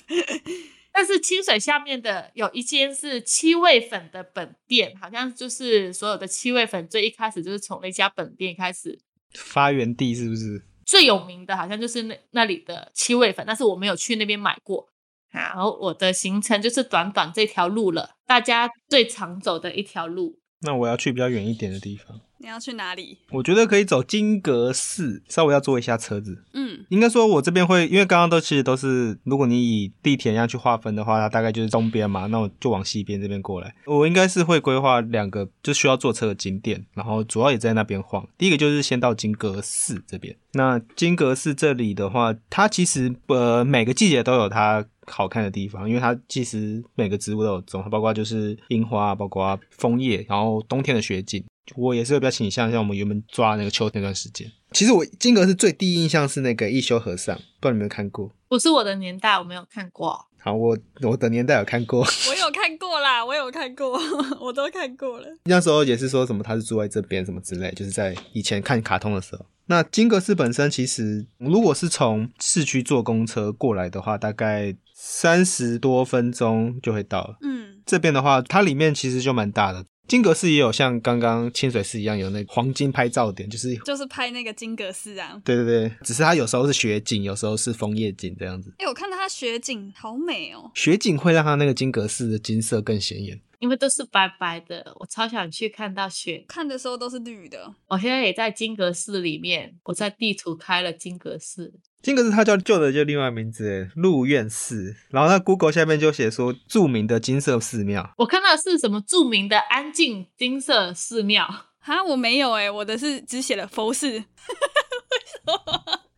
[0.92, 8.98] 但是清水下面的有一间是七味粉的本店，好像就是所有的七味粉最一开始就是从那家本店开始
[9.36, 10.64] 发源地，是不是？
[10.86, 14.88] 最有名的好像就是那那里的七味粉，但是我没有去那边买过。
[15.30, 20.40] 然后我的行程就是短短这条路了，大家最常走的一条路。
[20.68, 22.20] 那我要去比较远一点的地方。
[22.40, 23.18] 你要去哪里？
[23.32, 26.44] 我觉得可以走金阁寺，稍微要坐一下车子。
[26.54, 33.74] 嗯，应该说我这边会，因为刚刚都其实都是，如果你以地铁一样去划分的话，它大概就是东边嘛，那我就往西边这边过来。
[33.86, 38.28] 我应该是会规划两个就需要坐车的景点，然后主要也在那边晃。
[38.38, 40.36] 第一个就是先到金阁寺这边。
[40.54, 51.44] 那金阁寺这里的话，它其实呃每个季节都有它好看的地方，因为它其实每个植物都有种，包括就是樱花，包括枫叶，然后冬天的雪景。
[51.76, 54.50] 我也是会比较倾向像我们原本抓那个秋天那段时间。
[54.72, 58.32] 其实我金阁是最第一印象是那个一休和尚，不知道你有没有看过？
[58.48, 60.26] 不是我的年代，我没有看过。
[60.40, 62.00] 好，我我的年代有看过。
[62.00, 64.00] 我有看过啦，我有看过，
[64.40, 65.28] 我都看过了。
[65.44, 69.46] 那时候也是说什么他是住在这边什么之类，就是在以前看卡通的时候。
[69.68, 77.38] 那金阁寺本身其实如果是从市区坐公车过来的话，大概三十多分钟就会到了。
[77.42, 79.86] 嗯，这边的话，它里面其实就蛮大的。
[80.08, 85.42] 金阁寺也有像刚刚清水寺一样有那个黄金拍照点，就是就是拍那个金阁寺啊。
[85.44, 88.74] 对对对，只是它有时候是雪景，有时候是枫叶景这样子。
[88.78, 93.40] 哎、欸，我看到它雪景好美哦，雪景会让它那个金阁寺的金色更显眼。
[93.60, 96.46] 因为都是白白的，我超想去看到雪。
[96.48, 97.74] 看的时候都是绿的。
[97.88, 101.74] 我现在也在金阁寺里面，我在地图开了金阁寺。
[102.08, 104.96] 金阁寺它叫旧的就另外名字，鹿苑寺。
[105.10, 108.14] 然后它 Google 下面就写说著名的金色寺庙。
[108.18, 111.46] 我看到是什么著名的安静金色寺庙？
[111.80, 114.24] 哈，我没有哎，我的是只写了佛寺。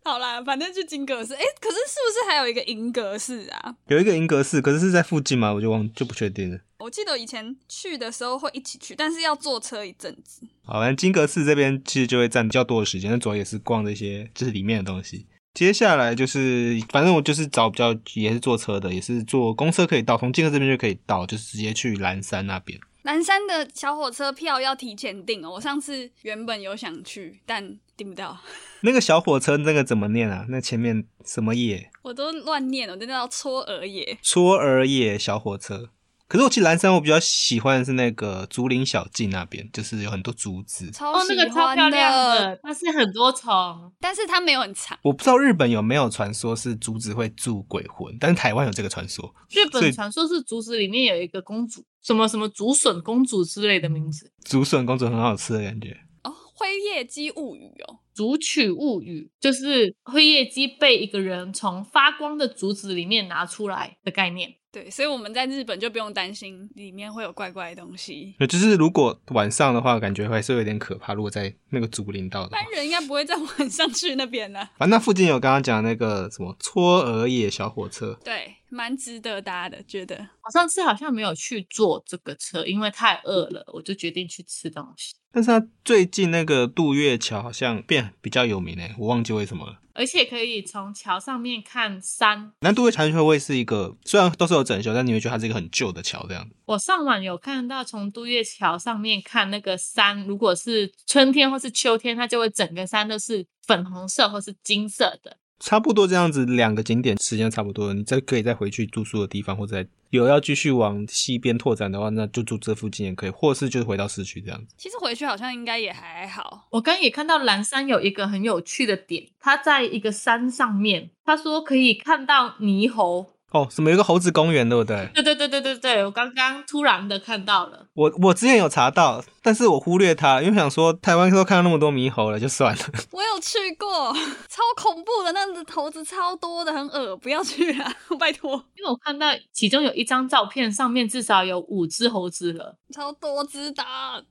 [0.06, 1.34] 好啦，反正就金阁寺。
[1.34, 3.76] 哎、欸，可是是不是还有一个银阁寺啊？
[3.88, 5.52] 有一个银阁寺，可是是在附近吗？
[5.52, 6.60] 我就忘就不确定了。
[6.78, 10.44] 我记得以前去的时候会一起去，但是要坐车一阵子。
[10.64, 15.26] 好，反正金阁寺这边其实就会占比较多的时间，那主要也是逛这些就是里面的东西。
[15.60, 22.80] 接下来就是，反正我就是找比较也是坐车的，也是坐公车可以到，从金阁寺这边就可以到，就是直接去蓝山那边。
[23.01, 25.51] 南山的小火车票要提前订哦。
[25.51, 28.38] 我上次原本有想去，但订不到。
[28.84, 30.45] 那个小火车那个怎么念啊？
[30.47, 31.91] 那前面什么野？
[32.03, 34.18] 我都乱念了，我真的要搓耳野。
[34.22, 35.89] 搓耳野小火车。
[36.30, 40.92] 可是我去蓝山，我比较喜欢的是那个竹林小径那边，就是有很多竹子。
[40.92, 41.34] 超喜欢的。
[41.34, 44.96] 哦，那个超漂亮的，它是很多虫，但是它没有很长。
[45.02, 49.34] 我不知道日本有没有传说是竹子会住鬼魂，但是台湾有这个传说。
[49.50, 54.32] 日本传说是竹子里面有一个公主，什么什么竹笋公主之类的名字。
[54.44, 55.98] 竹笋公主很好吃的感觉。
[56.24, 64.59] 哦，灰夜姬物语哦，竹取物语就是灰夜姬被一个人从发光的竹子里面拿出来的概念。
[64.72, 68.36] 对，所以我们在日本就不用担心里面会有怪怪的东西。
[68.38, 71.13] 对，就是如果晚上的话，感觉还是有点可怕。
[71.15, 74.59] 如果在那个竹林道的话，一般人应该不会在晚上去那边呢。
[74.78, 80.15] 反 正那附近有刚刚讲那个什么搓耳野小火车，对，蛮值得搭的，觉得。
[80.43, 85.13] 我上次好像没有去坐这个车，因为太饿了，我就决定去吃东西。
[85.32, 89.80] 但是它最近那个渡月桥好像变比较有名诶，我忘记为什么了。
[89.93, 92.53] 而且可以从桥上面看山。
[92.61, 96.55] 那渡月桥会不会是一个，虽然都是有整修，但你会觉得它是一个很旧的桥这样子？
[96.65, 105.38] 我上网有看到从渡月桥上面看那个山，如果是春天或是秋天，它就会整个山都是粉红色或是金色的。
[105.60, 114.74] 差不多这样子，两个景点时间差不多，你再可以再回去住宿的地方，或者有要继续往西边拓展的话，那就住这附近也可以，或是就是回到市区这样子。
[114.78, 116.68] 其实回去好像应该也还好。
[116.72, 123.34] 我刚也看到蓝山有一个很有趣的点，它在一个山上面，他说可以看到猕猴。
[123.52, 125.10] 哦，什么有个猴子公园，对不对？
[125.14, 127.88] 对对对对对对，我刚刚突然的看到了。
[127.93, 132.82] 我我之前有查到，但是我忽略它，因为想说台湾都看到那么多猕猴了，就算了。
[133.12, 134.14] 我有去过，
[134.47, 138.52] 超恐怖的，那个猴子超多的，很恶，不要去啊， 拜托。
[138.78, 143.84] 因为我看到其中有一张照片，上面至少有五只猴子了，超多只的。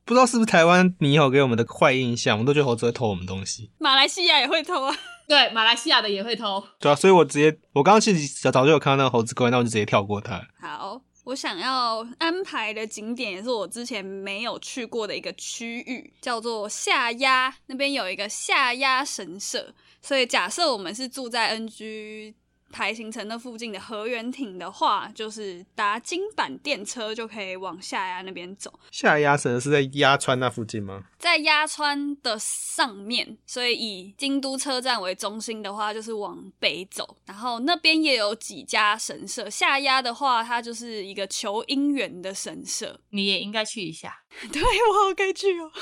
[0.05, 3.71] 不知道是不是台湾猕猴给我们的坏印象，我们都觉得猴子会偷我们东西。
[3.79, 4.95] 马来西亚也会偷啊。
[5.29, 6.66] 对，马来西亚的也会偷。
[6.81, 10.43] 对啊，所以我直接，我刚刚其实早就有看到那个猴子公园，那我就直接跳过它。
[10.59, 19.74] 好，我想要安排的景点也是我之前没有去过的一个区域，叫做下鸭，那边有一个下鸭神社。
[20.01, 22.35] 所以假设我们是住在 NG。
[22.71, 28.73] 台行城那附近的河原町的话，就是搭京阪电车就可以往下压那边走。
[28.91, 31.05] 下压神是在鸭川那附近吗？
[31.19, 37.16] 在鸭川的上面，所以以京都车站为中心的话，就是往北走。
[37.27, 39.51] 然后那边也有几家神社。
[39.51, 44.14] 下压的话，它就是一个求姻缘的神社，你也应该去一下。
[44.53, 45.70] 对，我好该去哦。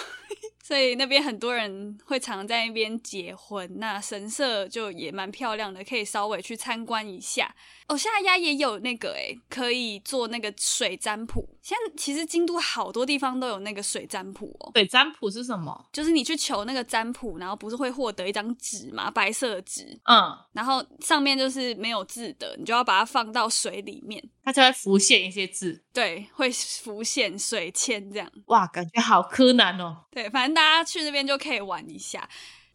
[0.63, 7.55] 所以那边很多人会常在那边结婚，那神社就也蛮漂亮的，可以稍微去参观一下。
[7.87, 11.49] 哦，下鸭也有那个诶，可以做那个水占卜。
[11.63, 14.73] 现在其实京都好多地方都有那个水占卜哦。
[14.75, 15.89] 水占卜是什么？
[15.93, 25.83] 就是你去求那个占卜，然后不是会获得一张纸嘛，白色的纸，嗯，然后上面就是没有字的，你就要把它放到水里面，它就会浮现一些字。
[25.93, 28.31] 对，会浮现水签这样。
[28.47, 30.05] 哇，感觉好柯南哦。
[30.13, 32.29] 对，反正大家去那边就可以玩一下。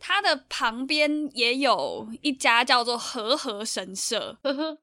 [0.03, 4.77] 它的旁边也有一家叫做和和神社，呵呵，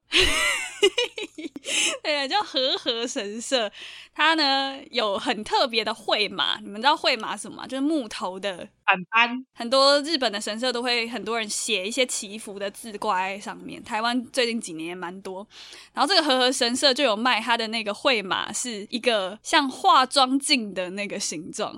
[2.01, 3.69] 对，叫和和神社。
[4.13, 7.67] 它呢有很特别的绘马，你们知道绘马什么吗？
[7.67, 9.45] 就是木头的板板。
[9.53, 13.83] 很多日本的神社都会很多人写一些祈福的字挂在上面。
[13.83, 15.45] 台湾最近几年也蛮多。
[15.93, 21.77] 然后这个和和神社就有卖它的那个绘马，是一个像化妆镜的那个形状。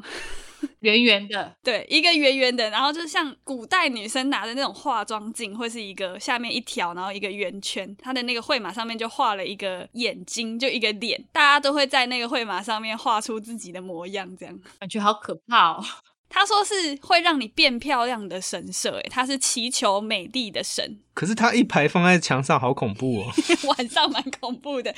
[0.79, 14.59] 圆圆的，对，一个圆圆的，然后就像古代女生拿的那种化妆镜，会是一个下面一条，然后一个圆圈，它的那个绘马上面就画了一个眼睛，就一个脸，大家都会在那个绘马上面画出自己的模样，这样。
[14.79, 15.83] 感觉好可怕哦。
[16.31, 20.99] 他说是会让你变漂亮的神社，哎，他是祈求美丽的神。
[21.13, 23.31] 可是他一排放在墙上，好恐怖哦！
[23.67, 24.95] 晚上蛮恐怖的，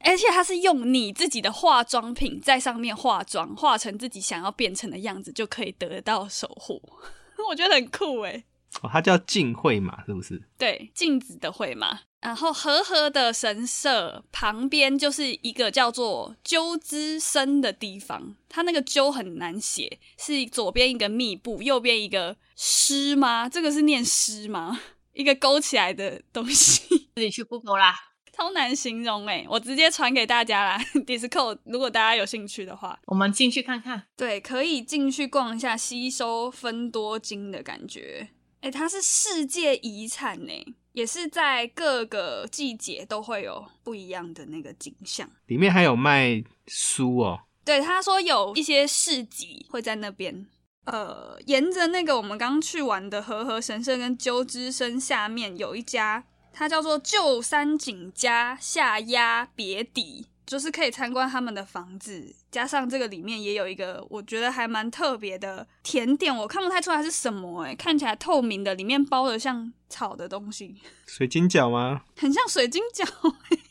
[0.00, 6.80] 而且他是用你自己的化妆品在上面化妆，化成自己想要变成的样子，就可以得到守护。
[7.48, 8.44] 我觉得很酷诶。
[8.82, 10.42] 哦，它叫镜会嘛，是不是？
[10.58, 12.00] 对，镜子的会嘛。
[12.20, 23.48] 然后和和的神社旁边就是一个叫做鸠之森的地方，它那个鸠很难写，是左边一个密布，右边一个诗吗？
[23.48, 24.80] 这个是念诗吗？
[25.12, 27.94] 一个勾起来的东西， 自己去 Google 啦，
[28.32, 30.78] 超难形容诶，我直接传给大家啦。
[31.06, 34.02] Discord， 如果大家有兴趣的话，我们进去看看。
[34.16, 38.30] 对，可以进去逛一下，吸收分多金的感觉。
[38.66, 40.52] 诶，它是世界遗产呢。
[40.92, 47.38] 也是在各个季节都会有不一样的那个景象，里面还有卖书哦。
[47.66, 50.46] 对，他说有一些市集会在那边。
[50.86, 60.26] 呃，沿着那个我们刚去玩的和和神社跟鸠之森下面有一家，它叫做旧山井家下鸭别邸。
[60.46, 70.76] 就是可以参观他们的房子，加上这个里面也有一个我觉得还蛮特别的甜点，我看不太出来是什么哎，看起来透明的，里面包的像草的东西，
[71.06, 72.02] 水晶饺吗？
[72.16, 73.04] 很像水晶饺。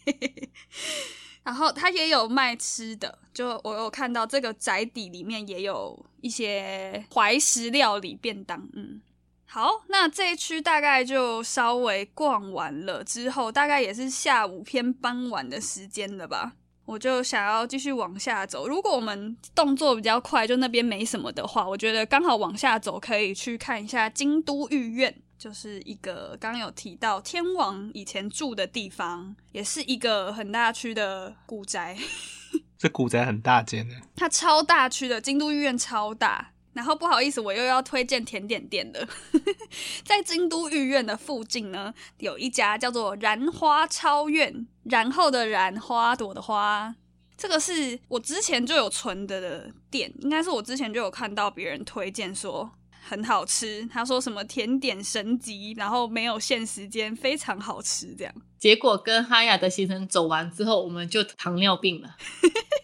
[1.44, 8.68] 然后它也有卖吃的，就我有看到这个宅邸里面也有一些怀石料理便当。
[8.74, 9.00] 嗯，
[9.46, 16.54] 好，那这一区大概就稍微逛完了之后，大概也是下午偏傍晚的时间了吧。
[16.86, 18.68] 我就想要继续往下走。
[18.68, 31.98] 如果我们动作比较快，就那边没什么的话，我觉得刚好往下走可以去看一下京都御苑，就是一个刚刚有提到天王以前住的地方，也是一个很大区的古宅。
[32.78, 36.52] 这古宅很大间呢，它超大区的京都御苑超大。
[36.76, 39.08] 然后不好意思，我又要推荐甜点店了。
[40.04, 46.94] 在京都御苑的附近呢，有一家叫做然花超苑，然后的然花朵的花，
[47.38, 52.70] 这个是我之前就有存的的店，应该是我之前就有看到别人推荐说
[53.08, 58.34] 很好吃，他说什么甜点神级，然后没有限时间，非常好吃这样。
[58.60, 62.18] 结果跟哈雅的行程走完之后，我们就糖尿病了。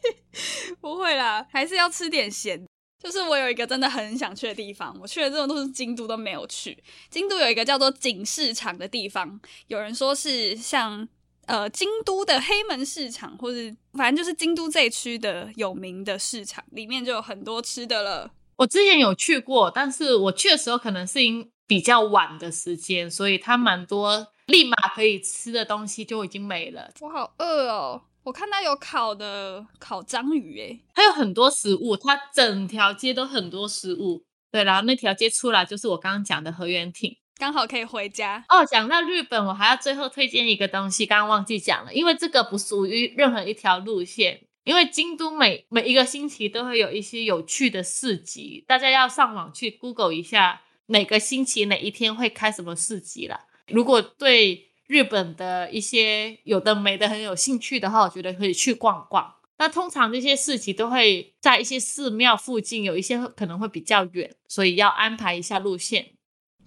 [0.79, 2.65] 不会啦，还是要吃点咸。
[3.01, 6.77] 就是我有一个真的很想去的地方，我去了这种都是京都都没有去。
[7.09, 11.07] 京都有一个叫做锦市场的地方，有人说是像
[11.47, 18.31] 呃京都的黑门市场，或是反正就是京都这一区的有名的市场，里面就有很多吃的了。
[18.57, 26.91] 我之前有去过，但是我去的时候可能是因比较晚的时间，所以它蛮多立马可以吃的东西就已经没了。
[26.99, 28.03] 我好饿哦。
[28.23, 34.23] 我看到有烤的烤章鱼，诶，还有很多食物，它整条街都很多食物。
[34.51, 38.45] 对，然后那条街出来就是我刚刚讲的河原町，刚好可以回家。
[38.49, 53.47] 哦，讲到日本，我还要最后推荐一个东西，刚刚忘记讲了，因为这个不属于任何一条路线，因为京都每每一个星期都会有一些有趣的市集，大家要上网去 Google 一下，每个星期哪一天会开什么市集啦。
[53.67, 59.33] 如果对日本的一些有的没的很有兴趣的话，我觉得可以去逛逛。
[59.57, 66.09] 那通常这些市集都会在一些寺庙附近，有一些可能会比较远，所以要安排一下路线。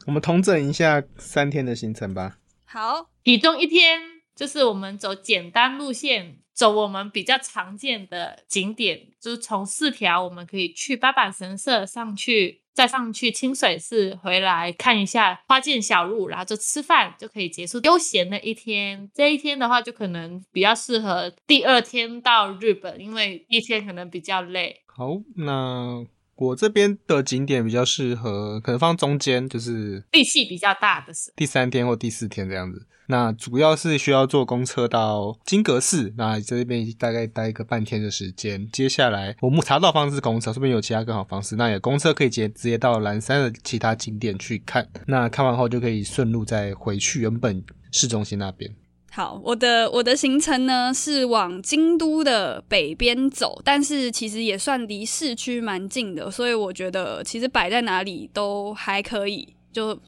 [0.07, 2.39] 我们统整一下三天的行程吧。
[2.65, 4.01] 好，其中一天
[4.35, 12.63] 就是我们走简单路线，走我们比较常见的景点，就是从四条我们可以去八坂神社上去。
[12.75, 19.09] 再上去清水寺，回来看一下花见小路，然后就吃饭，就可以结束悠闲的一天。
[19.15, 24.83] 这一天的话，就可能比较适合第二天到日本，因为一天可能比较累。
[24.87, 26.05] 好，那
[26.37, 32.87] 我这边的景点比较适合，可能放中间，就是力气比较大的是第三天或第四天这样子。
[33.07, 38.67] 那主要是需要坐公车到金阁寺，那在这边大概待一个半天的时间。
[38.73, 41.55] 接下来我们查到方式是公车，说不定有其他更好方式。
[41.57, 44.89] 那也公车可以直接直接到岚山的其他景点去看。
[45.07, 47.63] 那看完后就可以顺路再回去原本
[47.93, 48.75] 市中心那边。
[49.15, 59.99] 好，我的我的行程呢是往京都的北边走，但是其实也算离市区蛮近的，所以我觉得其实摆在哪里都还可以，就。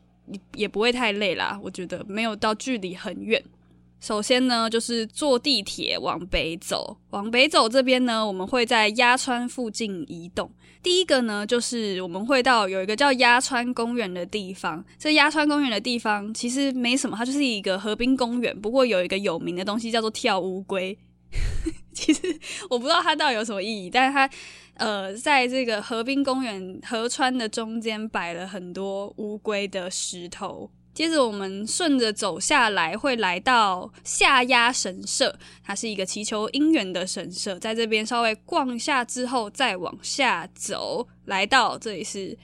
[0.56, 3.40] 也不会太累啦，我觉得没有到距离很远。
[4.00, 10.50] 首先呢，就是坐地铁往北走，往北走这边呢，我们会在鸭川附近移动。
[10.86, 14.84] 第一个呢，就是我们会到有一个叫鸭川公园的地方。
[14.96, 18.56] 这鸭川公园的地方其实没什么，它就是一个河滨公园。
[18.60, 20.96] 不过有一个有名的东西叫做跳乌龟。
[21.92, 22.22] 其实
[22.70, 24.30] 我不知道它到底有什么意义，但是它。
[24.78, 30.70] 呃，在这个河滨公园河川的中间摆了很多乌龟的石头。
[30.96, 37.58] 接着我们顺着走下来，会来到下鸭神社，它是一个祈求姻缘的神社。
[37.58, 42.34] 在这边稍微逛下之后，再往下走，来到这里是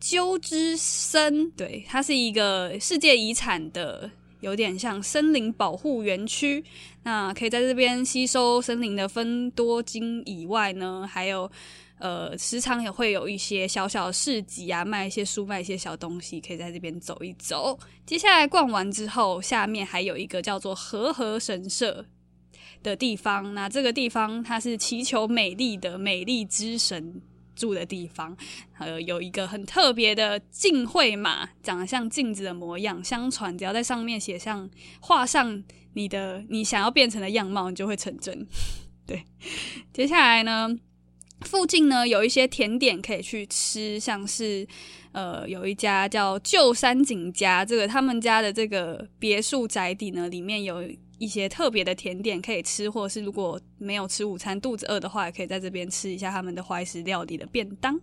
[0.00, 6.64] 鸠之森，对，它是一个世界遗产的，有点像森林保护园区。
[7.02, 11.50] 那可以在这边吸收森林的芬多精以外呢，还有
[11.98, 17.78] 呃，时常也会有一些小小的市集啊，卖一些书，卖一些小东西，可以在这边走一走。
[18.06, 22.04] 接下来逛完之后，下面还有一个叫做和合神社
[22.82, 23.54] 的地方。
[23.54, 27.20] 那这个地方它是祈求美丽的美丽之神
[27.56, 28.36] 住的地方，
[28.78, 33.02] 呃，有一个很特别的镜绘马，长得像镜子的模样。
[33.02, 34.70] 相传只要在上面写上、
[35.00, 38.46] 画上你的你想要变成的样貌，你就会成真。
[39.04, 39.24] 对，
[39.92, 40.68] 接下来呢，
[41.42, 44.66] 附近呢有一些甜点可以去吃，像是
[45.12, 50.82] 呃有一家叫旧山景家，这个他们家的这个别墅宅邸呢，里面有。
[51.20, 58.00] 一些特别的甜点可以吃，或是如果没有吃午餐，肚子饿的话，也可以在这边吃一下他们的怀石料理的便当。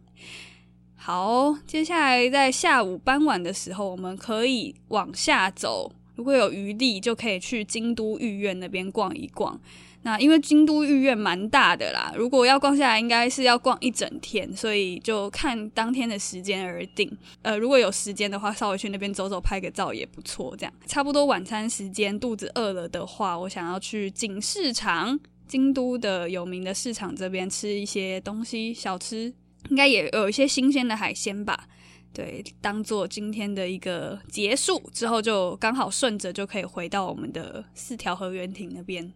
[0.98, 9.60] 好，接下来在下午傍晚的时候，我们可以往下走，如果有余力，就可以去京都御苑那边逛一逛。
[10.04, 17.12] 那因为京都御苑蛮大的啦，如果要逛下来，应该是要逛一整天，所以就看当天的时间而定。
[17.42, 20.56] 呃，如果有时间的话，稍微去那边走走，拍个照也不错。
[20.58, 29.34] 这样差不多晚餐时间，肚子饿了的话，我想要去锦市场，京都的有名的市场这边吃一些东西小吃，
[29.70, 31.68] 应该也有一些新鲜的海鲜吧。
[32.16, 39.14] 对，当做今天的一个结束之后，就刚好顺着就可以回到我们的四条河原町那边。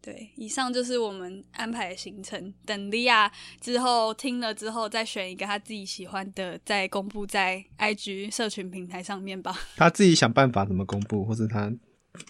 [0.00, 2.54] 对，以上就是我们安排的行程。
[2.64, 3.30] 等莉亚
[3.60, 9.58] 之后听了之后，再选一个他自己喜欢的，再公布在 IG 社群平台上面吧。
[9.76, 11.72] 他自己想办法怎么公布，或者他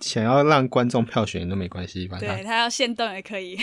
[0.00, 2.18] 想要让观众票选都没关系吧。
[2.18, 3.58] 对，他要限动也可以，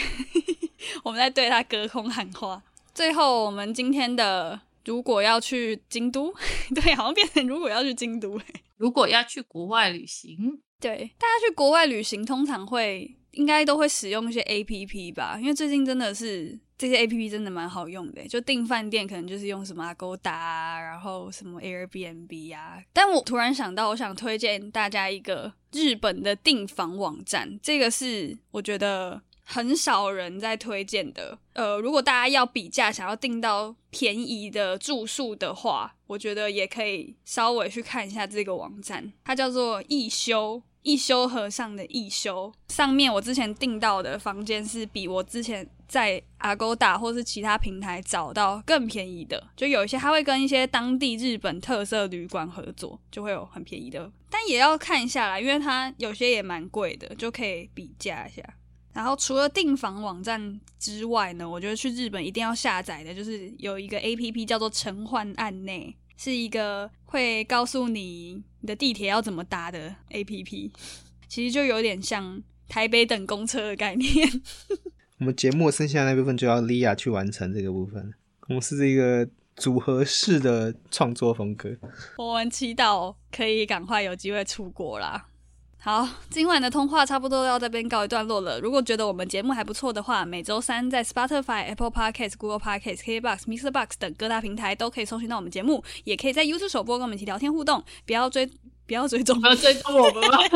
[1.03, 2.61] 我们在对他隔空喊话。
[2.93, 6.33] 最后，我们今天的如果要去京都，
[6.73, 8.39] 对，好像变成如果要去京都，
[8.77, 13.17] 如果要去国外旅行，对，大家去国外旅行通常会。
[13.35, 18.25] 应该都会使用一些 APP 吧，因为最近真的是这些 APP 真的蛮好用的。
[18.29, 22.81] 就订饭店可能就是用什么 Agoda 啊，然后什么 Airbnb 啊。
[22.93, 31.37] 但我突然想到，我想推荐大家一个日本的订房网站，这个是我觉得很少人在推荐的。
[31.53, 40.61] 呃，如果大家要比价，想要订到便宜的住宿的话，我觉得也可以稍微去看一下这个网站，它叫做一休。
[40.85, 58.43] 一休和尚的一休，上面我之前订到的房间是比我之前在 Agoda 或是其他平台找到更便宜的，就有一些他会跟一些当地日本特色旅馆合作，就会有很便宜的，但也要看一下啦，因为它有些也蛮贵的，就可以比价一下。
[58.95, 65.95] 然后除了订房网站之外呢，我觉得去日本一定要下载的就是有一个 APP 叫做乘换案内。
[66.17, 70.71] 是一个会告诉你你的地铁要怎么搭的 APP，
[71.27, 74.09] 其实就有点像台北等公车的概念。
[75.19, 78.13] 我们节目剩下的那部分就要莉亚去完成这个部分。
[78.47, 79.27] 我们是一个
[79.57, 81.69] 组合式的创作风格。
[82.17, 85.27] 我们祈祷可以赶快有机会出国啦。
[85.85, 88.59] 好，今晚的通话差不多要这边告一段落了。
[88.59, 97.83] 如果觉得我们节目还不错的话，每周三在 Spotify、Apple Podcasts、Google Podcasts、KBox、Mixer Box 等各大平台都可以搜寻到我们节目，也可以在 YouTube 首播跟我们一起聊天互动。
[98.03, 98.49] 不要追，
[98.87, 100.39] 不要追踪，不要追踪我们吗？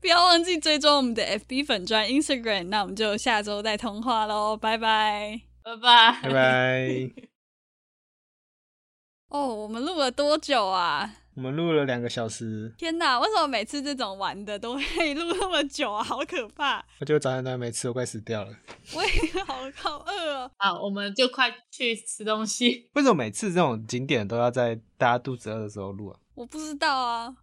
[0.00, 2.68] 不要忘记追踪我们的 FB 粉专 Instagram。
[2.68, 7.10] 那我们就下周再通话喽，拜拜，拜拜，拜拜。
[9.28, 11.16] 哦，我们录了多久啊？
[11.38, 12.74] 我们录了两个小时。
[12.76, 14.82] 天哪，为什么每次这种玩的都会
[15.14, 16.02] 录那么久啊？
[16.02, 16.84] 好可怕！
[16.98, 18.50] 我觉得早餐都还没吃，我快死掉了。
[18.92, 20.50] 我也好好饿哦。
[20.56, 22.90] 好，我们就快去吃东西。
[22.94, 26.18] 为什么每次这种景点都要在大家肚子饿的时候录啊？
[26.34, 27.36] 我不知道啊。